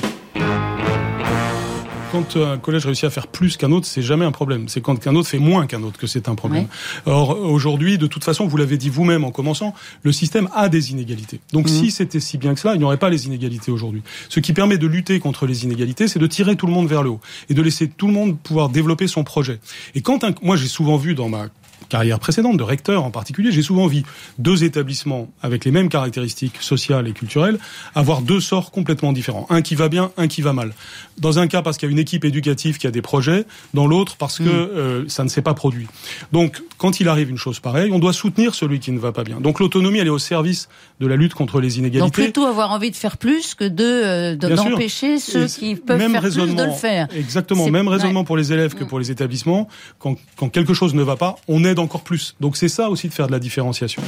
[2.13, 4.69] quand un collège réussit à faire plus qu'un autre, c'est jamais un problème.
[4.69, 6.67] C'est quand un autre fait moins qu'un autre que c'est un problème.
[7.07, 10.91] Or, aujourd'hui, de toute façon, vous l'avez dit vous-même en commençant, le système a des
[10.91, 11.41] inégalités.
[11.53, 11.75] Donc, mhm.
[11.75, 14.03] si c'était si bien que cela, il n'y aurait pas les inégalités aujourd'hui.
[14.29, 17.03] Ce qui permet de lutter contre les inégalités, c'est de tirer tout le monde vers
[17.03, 19.59] le haut et de laisser tout le monde pouvoir développer son projet.
[19.95, 21.49] Et quand un, moi, j'ai souvent vu dans ma
[21.89, 24.03] carrière précédente, de recteur en particulier, j'ai souvent vu
[24.39, 27.59] deux établissements avec les mêmes caractéristiques sociales et culturelles
[27.95, 29.47] avoir deux sorts complètement différents.
[29.51, 30.73] Un qui va bien, un qui va mal.
[31.19, 33.87] Dans un cas parce qu'il y a une équipe éducative qui a des projets, dans
[33.87, 34.49] l'autre parce que mm.
[34.49, 35.87] euh, ça ne s'est pas produit.
[36.33, 39.25] Donc quand il arrive une chose pareille, on doit soutenir celui qui ne va pas
[39.25, 39.41] bien.
[39.41, 40.69] Donc l'autonomie, elle est au service
[41.01, 42.01] de la lutte contre les inégalités.
[42.01, 46.21] Donc plutôt avoir envie de faire plus que de euh, d'empêcher ceux qui peuvent faire
[46.21, 47.09] plus de le faire.
[47.15, 48.89] Exactement, même raisonnement pour les élèves que mm.
[48.89, 49.69] pour les établissements.
[49.99, 52.35] Quand, quand quelque chose ne va pas, on encore plus.
[52.41, 54.03] Donc c'est ça aussi de faire de la différenciation.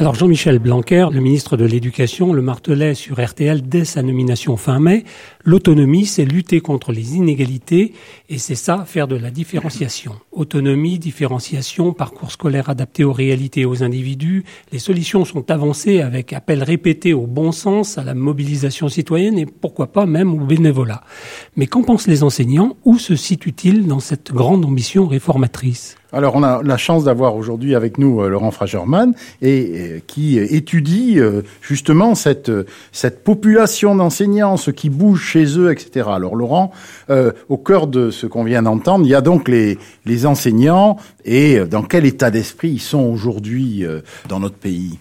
[0.00, 4.80] Alors Jean-Michel Blanquer, le ministre de l'Éducation, le martelait sur RTL dès sa nomination fin
[4.80, 5.04] mai.
[5.42, 7.94] L'autonomie, c'est lutter contre les inégalités
[8.28, 10.12] et c'est ça, faire de la différenciation.
[10.32, 14.44] Autonomie, différenciation, parcours scolaire adapté aux réalités et aux individus.
[14.70, 19.46] Les solutions sont avancées avec appel répété au bon sens, à la mobilisation citoyenne et
[19.46, 21.02] pourquoi pas même au bénévolat.
[21.56, 22.76] Mais qu'en pensent les enseignants?
[22.84, 25.96] Où se situent-ils dans cette grande ambition réformatrice?
[26.12, 30.38] Alors, on a la chance d'avoir aujourd'hui avec nous euh, Laurent Fragerman et, euh, qui
[30.38, 32.50] étudie euh, justement cette
[32.90, 36.08] cette population d'enseignants, ce qui bouge chez eux, etc.
[36.12, 36.72] Alors, Laurent,
[37.48, 41.60] au cœur de ce qu'on vient d'entendre, il y a donc les les enseignants et
[41.60, 43.84] dans quel état d'esprit ils sont aujourd'hui
[44.28, 44.98] dans notre pays?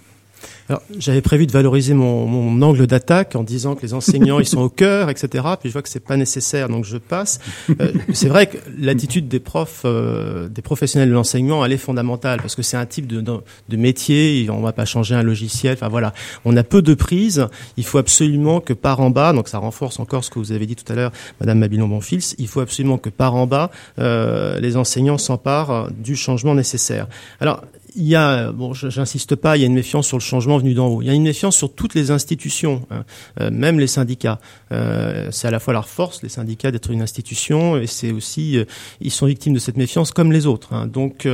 [0.97, 4.61] J'avais prévu de valoriser mon, mon angle d'attaque en disant que les enseignants ils sont
[4.61, 5.43] au cœur, etc.
[5.59, 7.39] Puis je vois que c'est pas nécessaire, donc je passe.
[7.81, 12.41] Euh, c'est vrai que l'attitude des profs, euh, des professionnels de l'enseignement, elle est fondamentale
[12.41, 14.47] parce que c'est un type de, de, métier.
[14.49, 15.73] On va pas changer un logiciel.
[15.73, 16.13] Enfin voilà,
[16.45, 17.47] on a peu de prises.
[17.77, 20.65] Il faut absolument que par en bas, donc ça renforce encore ce que vous avez
[20.65, 22.35] dit tout à l'heure, Madame Mabilon Bonfils.
[22.37, 27.07] Il faut absolument que par en bas, euh, les enseignants s'emparent du changement nécessaire.
[27.39, 27.61] Alors
[27.99, 30.73] il y a, bon, j'insiste pas, il y a une méfiance sur le changement venu
[30.73, 31.01] d'en haut.
[31.01, 33.03] Il y a une méfiance sur toutes les institutions, hein,
[33.41, 34.39] euh, même les syndicats.
[34.71, 38.57] Euh, c'est à la fois leur force, les syndicats, d'être une institution, et c'est aussi,
[38.57, 38.63] euh,
[39.01, 40.73] ils sont victimes de cette méfiance comme les autres.
[40.73, 40.87] Hein.
[40.87, 41.27] Donc,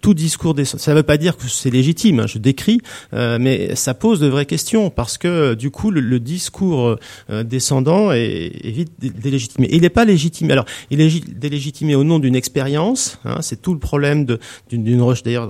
[0.00, 2.20] tout discours, des, ça ne veut pas dire que c'est légitime.
[2.20, 2.80] Hein, je décris,
[3.12, 6.96] mais ça pose de vraies questions parce que du coup, le, discours
[7.28, 9.68] descendant est, est, vite délégitimé.
[9.70, 10.52] Il n'est pas légitimé.
[10.52, 13.18] Alors, il est délégitimé au nom d'une expérience.
[13.24, 14.26] Hein, c'est tout le problème
[14.70, 15.48] d'une recherche, d'ailleurs,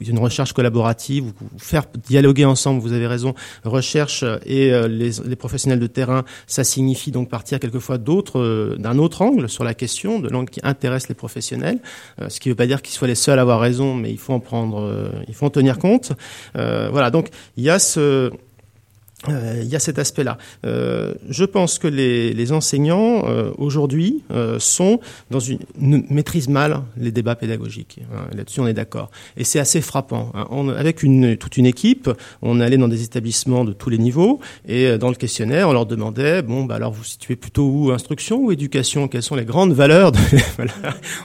[0.00, 2.80] d'une recherche collaborative, faire dialoguer ensemble.
[2.80, 3.34] Vous avez raison.
[3.64, 8.98] Recherche et les, les professionnels de terrain, ça signifie donc partir quelquefois d'autres, euh, d'un
[8.98, 11.78] autre angle sur la question, de l'angle qui intéresse les professionnels.
[12.20, 14.10] Euh, ce qui ne veut pas dire qu'ils soient les seuls à avoir raison, mais
[14.10, 16.12] il faut en prendre, euh, il faut en tenir compte.
[16.54, 18.30] voilà, donc il y a ce
[19.28, 20.38] euh, il y a cet aspect-là.
[20.64, 25.00] Euh, je pense que les, les enseignants euh, aujourd'hui euh, sont
[25.30, 28.00] dans une, maîtrise mal les débats pédagogiques.
[28.12, 29.10] Hein, Là-dessus, on est d'accord.
[29.36, 30.30] Et c'est assez frappant.
[30.34, 30.46] Hein.
[30.50, 32.10] On, avec une, toute une équipe,
[32.42, 35.72] on allait dans des établissements de tous les niveaux et euh, dans le questionnaire, on
[35.72, 39.08] leur demandait bon, bah alors vous situez plutôt où instruction ou éducation?
[39.08, 40.18] Quelles sont les grandes valeurs de...
[40.56, 40.72] voilà.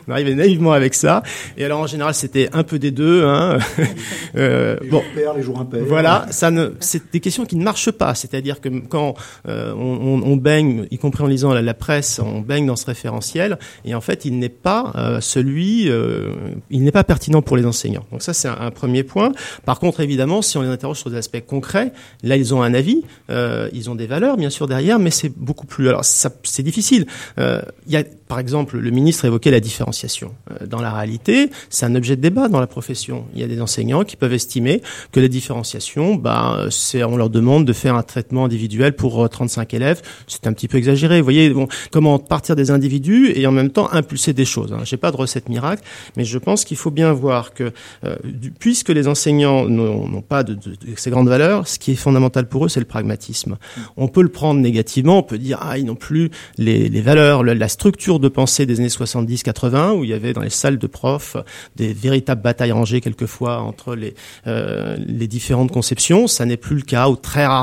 [0.07, 1.23] On arrivait naïvement avec ça.
[1.57, 3.25] Et alors en général, c'était un peu des deux.
[3.25, 3.57] Hein.
[4.33, 5.83] les bon, jours pairs, les jours impairs.
[5.87, 8.15] Voilà, ça ne, c'est des questions qui ne marchent pas.
[8.15, 9.15] C'est-à-dire que quand
[9.47, 13.95] euh, on, baigne, y compris en lisant la, presse, on baigne dans ce référentiel, et
[13.95, 16.33] en fait, il n'est pas euh, celui, euh,
[16.69, 18.05] il n'est pas pertinent pour les enseignants.
[18.11, 19.31] Donc ça, c'est un, premier point.
[19.65, 21.91] Par contre, évidemment, si on les interroge sur des aspects concrets,
[22.23, 25.65] là, ils ont un avis, ils ont des valeurs, bien sûr, derrière, mais c'est beaucoup
[25.65, 25.89] plus.
[25.89, 27.05] Alors, c'est difficile.
[27.37, 30.33] Il y a, par exemple, le ministre évoquait la différenciation.
[30.65, 33.25] dans la réalité, c'est un objet de débat dans la profession.
[33.33, 34.81] Il y a des enseignants qui peuvent estimer
[35.11, 39.77] que la différenciation, bah, on leur demande de faire un traitement individuel pour 35 euh,
[39.77, 41.19] élèves, c'est un petit peu exagéré.
[41.19, 41.53] Vous voyez,
[41.91, 44.73] comment partir des individus et en même temps impulser des choses.
[44.73, 44.81] Hein.
[44.83, 45.83] J'ai pas de recette miracle,
[46.15, 47.71] mais je pense qu'il faut bien voir que
[48.05, 48.15] euh,
[48.59, 50.57] puisque les enseignants n'ont pas de,
[50.95, 53.57] ces grandes valeurs, ce qui est fondamental pour eux, c'est le pragmatisme.
[53.97, 57.43] On peut le prendre négativement, on peut dire ah ils n'ont plus les, les valeurs,
[57.43, 60.87] la structure de pensée des années 70-80 où il y avait dans les salles de
[60.87, 61.37] profs
[61.75, 64.13] des véritables batailles rangées quelquefois entre les
[64.47, 66.27] euh, les différentes conceptions.
[66.27, 67.60] Ça n'est plus le cas ou très rarement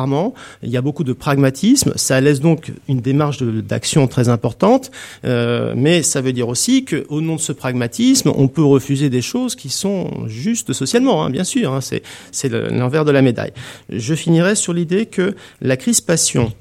[0.63, 1.93] il y a beaucoup de pragmatisme.
[1.97, 4.91] Ça laisse donc une démarche d'action très importante,
[5.25, 9.23] euh, mais ça veut dire aussi qu'au nom de ce pragmatisme, on peut refuser des
[9.23, 11.73] choses qui sont justes socialement, hein, bien sûr.
[11.73, 13.53] Hein, c'est l'envers de la médaille.
[13.91, 16.53] Je finirai sur l'idée que la crispation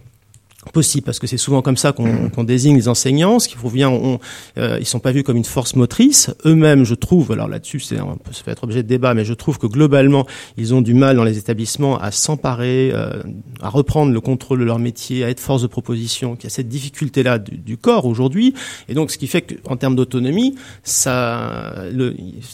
[0.71, 3.39] possible parce que c'est souvent comme ça qu'on désigne les enseignants.
[3.39, 4.19] Ce qui prouve bien on,
[4.57, 6.31] euh, ils sont pas vus comme une force motrice.
[6.45, 9.59] Eux-mêmes je trouve alors là-dessus c'est ça peut être objet de débat mais je trouve
[9.59, 10.25] que globalement
[10.57, 13.21] ils ont du mal dans les établissements à s'emparer euh,
[13.61, 16.49] à reprendre le contrôle de leur métier à être force de proposition qu'il y a
[16.49, 18.55] cette difficulté là du, corps aujourd'hui.
[18.89, 21.75] Et donc ce qui fait qu'en termes d'autonomie ça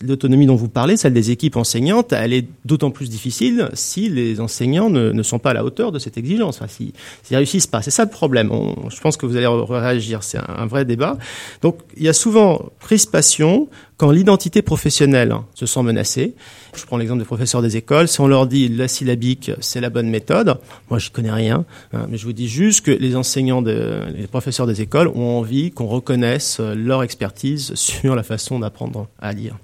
[0.02, 4.42] l'autonomie dont vous parlez celle des équipes enseignantes elle est d'autant plus difficile si les
[4.42, 6.58] enseignants ne, ne, sont pas à la hauteur de cette exigence.
[6.58, 6.94] Enfin, si
[7.24, 8.52] s'ils réussissent pas ça problème.
[8.90, 10.24] je pense que vous allez réagir.
[10.24, 11.18] C'est un, vrai débat.
[11.62, 13.68] Donc, il y a souvent crispation
[13.98, 16.36] quand l'identité professionnelle se sent menacée.
[16.76, 18.08] Je prends l'exemple des professeurs des écoles.
[18.08, 20.58] Si on leur dit la syllabique, c'est la bonne méthode,
[20.90, 24.66] moi je connais rien, hein, mais je vous dis juste que les enseignants, les professeurs
[24.66, 29.56] des écoles ont envie qu'on reconnaisse leur expertise sur la façon d'apprendre à lire.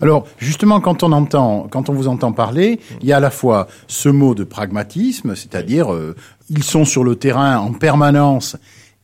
[0.00, 3.30] Alors, justement, quand on entend, quand on vous entend parler, il y a à la
[3.30, 6.14] fois ce mot de pragmatisme, c'est-à-dire euh,
[6.50, 8.56] ils sont sur le terrain en permanence.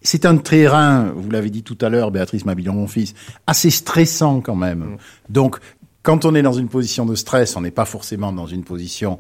[0.02, 3.14] C'est un terrain, vous l'avez dit tout à l'heure, Béatrice Mabillon, mon fils,
[3.46, 4.78] assez stressant quand même.
[4.78, 4.96] Mm.
[5.28, 5.56] Donc,
[6.02, 9.18] quand on est dans une position de stress, on n'est pas forcément dans une position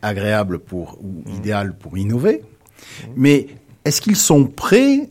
[0.00, 1.36] agréable pour ou mm.
[1.36, 2.42] idéale pour innover.
[3.16, 3.48] Mais
[3.84, 5.10] est-ce qu'ils sont prêts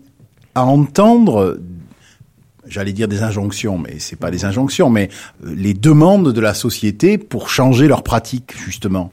[0.55, 1.59] à entendre
[2.69, 5.09] j'allais dire des injonctions, mais c'est pas des injonctions, mais
[5.45, 9.11] euh, les demandes de la société pour changer leurs pratiques, justement?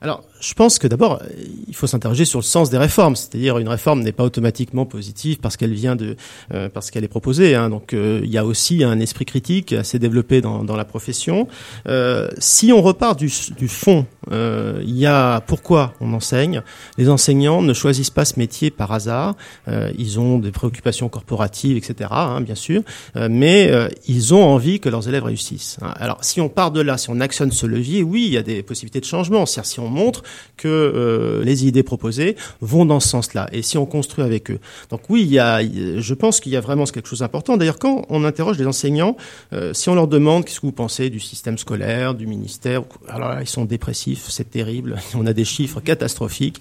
[0.00, 1.22] Alors, je pense que d'abord,
[1.70, 3.14] il faut s'interroger sur le sens des réformes.
[3.14, 6.16] C'est-à-dire, une réforme n'est pas automatiquement positive parce qu'elle vient de,
[6.52, 7.54] euh, parce qu'elle est proposée.
[7.54, 7.70] Hein.
[7.70, 11.48] Donc, euh, il y a aussi un esprit critique assez développé dans, la profession.
[11.88, 13.28] Euh, si on repart du,
[13.68, 16.62] fond, il y a pourquoi on enseigne.
[16.98, 19.36] Les enseignants ne choisissent pas ce métier par hasard.
[19.98, 22.10] ils ont des préoccupations corporatives, etc.
[22.12, 22.82] Hein, bien sûr,
[23.16, 23.70] mais
[24.06, 25.78] ils ont envie que leurs élèves réussissent.
[25.82, 25.92] Hein.
[25.96, 28.42] Alors, si on part de là, si on actionne ce levier, oui, il y a
[28.42, 29.46] des possibilités de changement.
[29.46, 30.22] C'est-à-dire, si on montre
[30.56, 33.48] que les idées proposées vont dans ce sens-là.
[33.52, 34.58] Et si on construit avec eux.
[34.90, 37.56] Donc oui, il y a, je pense qu'il y a vraiment quelque chose d'important.
[37.56, 39.16] D'ailleurs, quand on interroge les enseignants,
[39.72, 43.38] si on leur demande qu'est-ce que vous pensez du système scolaire, du ministère, alors là,
[43.40, 44.96] ils sont dépressifs, c'est terrible.
[45.14, 46.60] On a des chiffres catastrophiques.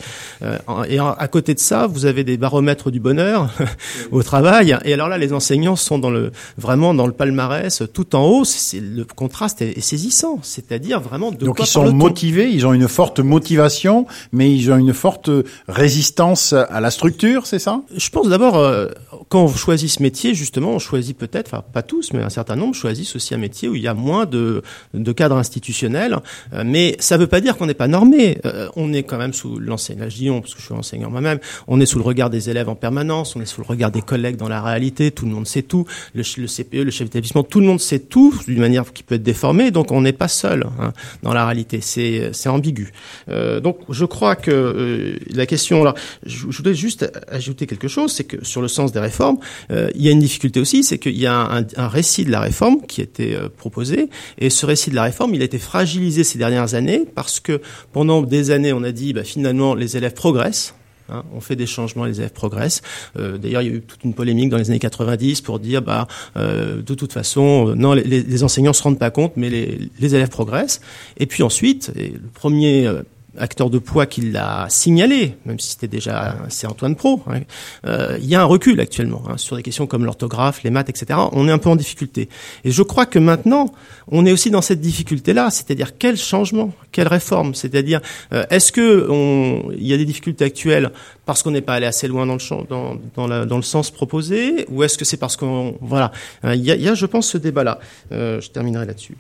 [0.88, 3.50] et à côté de ça, vous avez des baromètres du bonheur
[4.12, 4.78] au travail.
[4.84, 8.46] Et alors là, les enseignants sont dans le vraiment dans le palmarès tout en haut.
[8.46, 10.40] C'est le contraste est, saisissant.
[10.42, 14.78] C'est-à-dire vraiment de donc ils sont motivés, ils ont une forte motivation, mais ils ont
[14.78, 15.30] une forte
[15.68, 17.82] résistance à la structure, c'est ça?
[17.96, 18.88] Je pense d'abord euh,
[19.30, 22.56] quand on choisit ce métier, justement, on choisit peut-être, enfin pas tous, mais un certain
[22.56, 24.62] nombre choisissent aussi un métier où il y a moins de,
[24.94, 26.18] de cadres institutionnels.
[26.54, 28.40] Euh, mais ça ne veut pas dire qu'on n'est pas normé.
[28.46, 31.86] Euh, on est quand même sous on parce que je suis enseignant moi-même, on est
[31.86, 34.50] sous le regard des élèves en permanence, on est sous le regard des collègues dans
[34.50, 37.80] la réalité, tout le monde sait tout, le, CPE, le chef d'établissement, tout le monde
[37.80, 41.34] sait tout d'une manière qui peut être déformée, donc on n'est pas seul hein, dans
[41.34, 42.92] la réalité, c'est ambigu.
[43.28, 45.94] Donc je crois que euh, la question, là,
[46.26, 49.38] je, je, voudrais juste ajouter quelque chose, c'est que sur le sens des réformes,
[49.72, 52.40] euh, il y a une difficulté aussi, c'est qu'il y a un, récit de la
[52.40, 55.60] réforme qui a été euh, proposé, et ce récit de la réforme, il a été
[55.60, 57.62] fragilisé ces dernières années parce que
[57.92, 60.76] pendant des années, on a dit, bah, finalement, les élèves progressent,
[61.12, 62.84] Hein, on fait des changements, les élèves progressent.
[63.18, 65.82] Euh, D'ailleurs, il y a eu toute une polémique dans les années 90 pour dire,
[65.82, 70.30] bah, de toute façon, non, les, les, enseignants se rendent pas compte, mais les, élèves
[70.30, 70.82] progressent.
[71.18, 72.88] Et puis ensuite, le premier
[73.40, 77.22] acteur de poids qui l'a signalé, même si c'était déjà c'est Antoine Pro.
[77.28, 77.42] Hein.
[77.86, 80.90] Euh, il y a un recul actuellement hein, sur des questions comme l'orthographe, les maths,
[80.90, 81.20] etc.
[81.32, 82.30] On est un peu en difficulté.
[82.64, 83.74] Et je crois que maintenant,
[84.10, 88.02] on est aussi dans cette difficulté-là, c'est-à-dire quel changement, quelle réforme, c'est-à-dire
[88.34, 89.08] euh, est-ce que
[89.78, 90.92] il y a des difficultés actuelles
[91.26, 92.38] parce qu'on n'est pas allé assez loin dans
[93.58, 96.12] le sens proposé, ou est-ce que c'est parce qu'on voilà,
[96.44, 97.80] euh, il y, a, je pense, ce débat-là.
[98.12, 99.16] Je terminerai là-dessus.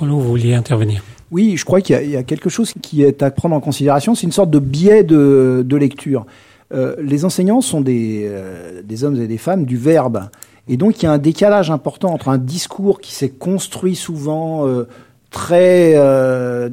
[0.00, 3.54] Vous vouliez intervenir Oui, je crois qu'il y, a quelque chose qui est à prendre
[3.54, 4.14] en considération.
[4.14, 6.26] C'est une sorte de biais de, lecture.
[6.74, 10.28] Euh, les enseignants sont des, euh, des hommes et des femmes du verbe.
[10.68, 14.66] Et donc, il y a un décalage important entre un discours qui s'est construit souvent
[14.66, 14.84] euh,
[15.30, 15.94] très,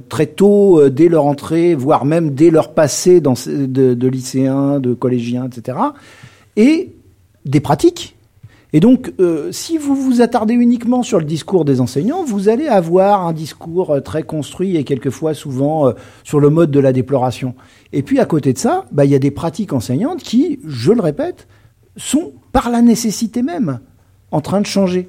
[0.09, 5.45] très tôt, dès leur entrée, voire même dès leur passé dans, de lycéens, de collégiens,
[5.45, 5.77] etc.,
[6.55, 6.91] et
[7.45, 8.15] des pratiques
[8.75, 12.67] et donc, euh, si vous vous attardez uniquement sur le discours des enseignants, vous allez
[12.67, 15.91] avoir un discours euh, très construit et quelquefois souvent euh,
[16.23, 17.53] sur le mode de la déploration.
[17.93, 20.91] Et puis, à côté de ça, bah, il y a des pratiques enseignantes qui, je
[20.91, 21.47] le répète,
[21.97, 23.79] sont par la nécessité même
[24.31, 25.07] en train de changer.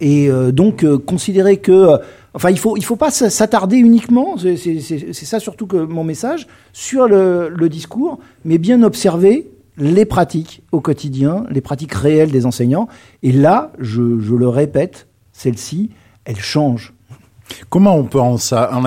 [0.00, 1.98] Et donc, considérer que...
[2.34, 7.68] Enfin, il faut, faut pas s'attarder uniquement, c'est ça surtout que mon message, sur le
[7.68, 9.48] discours, mais bien observer
[9.78, 12.88] les pratiques au quotidien, les pratiques réelles des enseignants.
[13.22, 15.90] Et là, je, le répète, celles-ci,
[16.24, 16.92] elles changent.
[17.68, 18.36] Comment on peut en,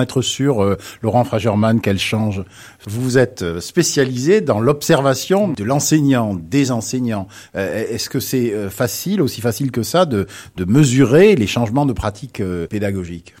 [0.00, 2.44] être sûr, euh, Laurent Fragerman, qu'elle change?
[2.86, 7.26] Vous êtes spécialisé dans l'observation de l'enseignant, des enseignants.
[7.56, 10.26] Euh, Est-ce que c'est euh, facile, aussi facile que ça, de,
[10.56, 13.34] de mesurer les changements de pratiques euh, pédagogiques?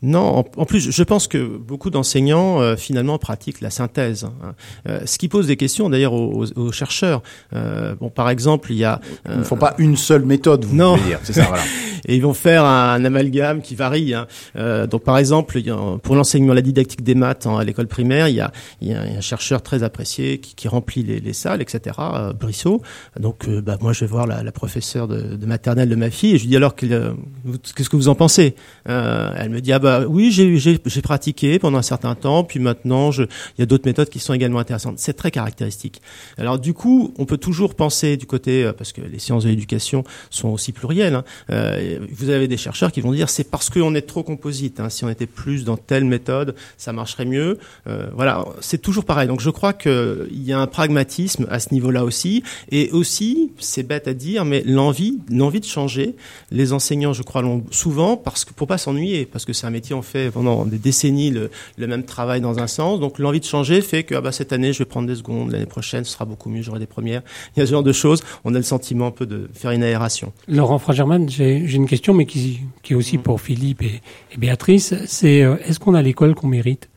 [0.00, 4.54] Non, en, plus, je pense que beaucoup d'enseignants euh, finalement pratiquent la synthèse, hein.
[4.88, 7.22] euh, ce qui pose des questions d'ailleurs aux, aux, chercheurs.
[7.52, 10.76] Euh, bon, par exemple, il y a ils ne font pas une seule méthode, vous
[10.76, 10.96] non.
[10.96, 11.62] voulez dire, c'est ça, voilà.
[12.06, 14.14] Et ils vont faire un, un amalgame qui varie.
[14.14, 14.26] Hein.
[14.56, 15.60] Euh, donc, par exemple,
[16.02, 18.94] pour l'enseignement, la didactique des maths hein, à l'école primaire, il y, a, il y,
[18.94, 21.96] a, un chercheur très apprécié qui, qui remplit les, les, salles, etc.
[21.98, 22.82] Euh, Brissot.
[23.18, 26.10] Donc, euh, bah, moi, je vais voir la, la professeure de, de, maternelle de ma
[26.10, 28.54] fille et je lui dis alors qu'est-ce que vous en pensez?
[28.86, 33.10] Elle me dit ah bah bah, oui, j'ai pratiqué pendant un certain temps, puis maintenant,
[33.10, 33.26] il
[33.58, 34.98] y a d'autres méthodes qui sont également intéressantes.
[34.98, 36.02] C'est très caractéristique.
[36.36, 39.48] Alors du coup, on peut toujours penser du côté, euh, parce que les sciences de
[39.48, 41.14] l'éducation sont aussi plurielles.
[41.14, 44.78] Hein, euh, vous avez des chercheurs qui vont dire c'est parce qu'on est trop composite.
[44.78, 47.56] Hein, si on était plus dans telle méthode, ça marcherait mieux.
[47.86, 49.26] Euh, voilà, c'est toujours pareil.
[49.26, 53.84] Donc je crois qu'il y a un pragmatisme à ce niveau-là aussi, et aussi, c'est
[53.84, 56.14] bête à dire, mais l'envie, l'envie de changer.
[56.50, 59.77] Les enseignants, je crois, l'ont souvent parce que pour pas s'ennuyer, parce que c'est un
[59.78, 63.00] métier ont fait pendant des décennies le, le, même travail dans un sens.
[63.00, 65.52] Donc l'envie de changer fait que ah bah, cette année, je vais prendre des secondes,
[65.52, 67.22] l'année prochaine, ce sera beaucoup mieux, j'aurai des premières.
[67.56, 68.22] Il y a ce genre de choses.
[68.44, 70.32] On a le sentiment un peu de faire une aération.
[70.48, 74.00] Laurent Fragerman, j'ai une question, mais qui, qui est aussi pour Philippe et,
[74.32, 74.94] et Béatrice.
[75.06, 76.88] C'est euh, est-ce qu'on a l'école qu'on mérite?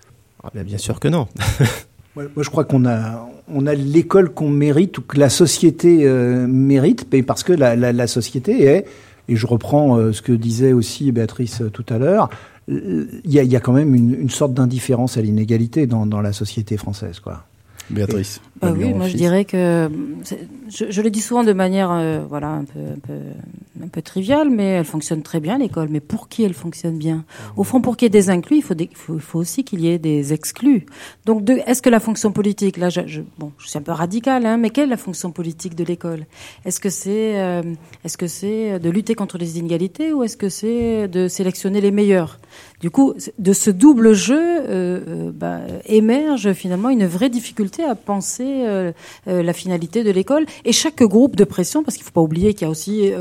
[0.44, 1.28] Ah ben, Bien sûr que non.
[2.16, 6.46] Moi, je crois qu'on a, on a l'école qu'on mérite ou que la société euh,
[6.46, 8.86] mérite, parce que la, la, la, société est,
[9.30, 12.30] et je reprends euh, ce que disait aussi Béatrice euh, tout à l'heure,
[12.68, 16.06] il y, a, il y a quand même une, une sorte d'indifférence à l'inégalité dans,
[16.06, 17.46] dans, la société française, quoi.
[17.90, 18.40] Béatrice.
[18.62, 19.90] Bah oui, moi je dirais que
[20.70, 23.20] je, je, le dis souvent de manière euh, voilà un peu, un peu
[23.84, 25.88] un peu triviale, mais elle fonctionne très bien l'école.
[25.90, 27.26] Mais pour qui elle fonctionne bien?
[27.58, 29.40] Au fond, pour qu'il y ait des inclus, il faut, des, il faut, il faut
[29.40, 30.86] aussi qu'il y ait des exclus.
[31.26, 34.46] Donc, est-ce que la fonction politique, là, je, je, bon, je suis un peu radical,
[34.46, 36.26] hein, mais quelle est la fonction politique de l'école?
[36.66, 37.64] Est-ce que c'est euh,
[38.04, 41.92] est-ce que c'est de lutter contre les inégalités ou est-ce que c'est de sélectionner les
[41.92, 42.40] meilleurs?
[42.82, 47.96] Du coup, de ce double jeu euh, euh, bah, émerge finalement une vraie difficulté à
[47.96, 48.92] penser euh,
[49.28, 50.46] la finalité de l'école.
[50.66, 53.12] Et chaque groupe de pression, parce qu'il ne faut pas oublier qu'il y a aussi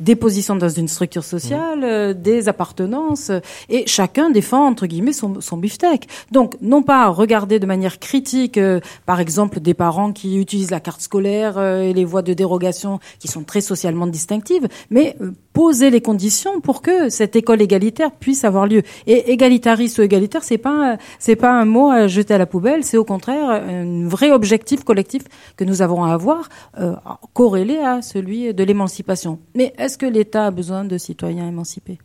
[0.00, 3.30] des positions dans une structure sociale, des appartenances,
[3.68, 6.08] et chacun défend entre guillemets son, son beefsteak.
[6.30, 8.60] Donc, non pas regarder de manière critique,
[9.06, 13.28] par exemple, des parents qui utilisent la carte scolaire et les voies de dérogation qui
[13.28, 15.16] sont très socialement distinctives, mais
[15.58, 18.82] poser les conditions pour que cette école égalitaire puisse avoir lieu.
[19.08, 22.84] Et égalitariste ou égalitaire, c'est pas c'est pas un mot à jeter à la poubelle,
[22.84, 25.22] c'est au contraire un vrai objectif collectif
[25.56, 26.48] que nous avons à avoir,
[26.78, 26.94] euh,
[27.32, 29.40] corrélé à celui de l'émancipation.
[29.56, 31.98] Mais est-ce que l'État a besoin de citoyens émancipés?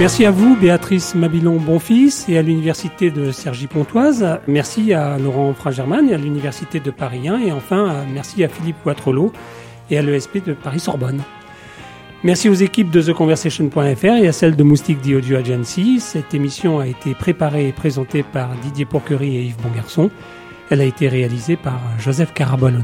[0.00, 4.38] Merci à vous, Béatrice Mabilon-Bonfils, et à l'Université de Cergy-Pontoise.
[4.46, 7.40] Merci à Laurent Fragerman et à l'Université de Paris 1.
[7.40, 9.30] Et enfin, merci à Philippe Poitrelot
[9.90, 11.22] et à l'ESP de Paris-Sorbonne.
[12.26, 16.00] Merci aux équipes de TheConversation.fr et à celles de Moustique The Audio Agency.
[16.00, 20.10] Cette émission a été préparée et présentée par Didier Pourquerie et Yves Bongarçon.
[20.68, 22.82] Elle a été réalisée par Joseph Carabolona.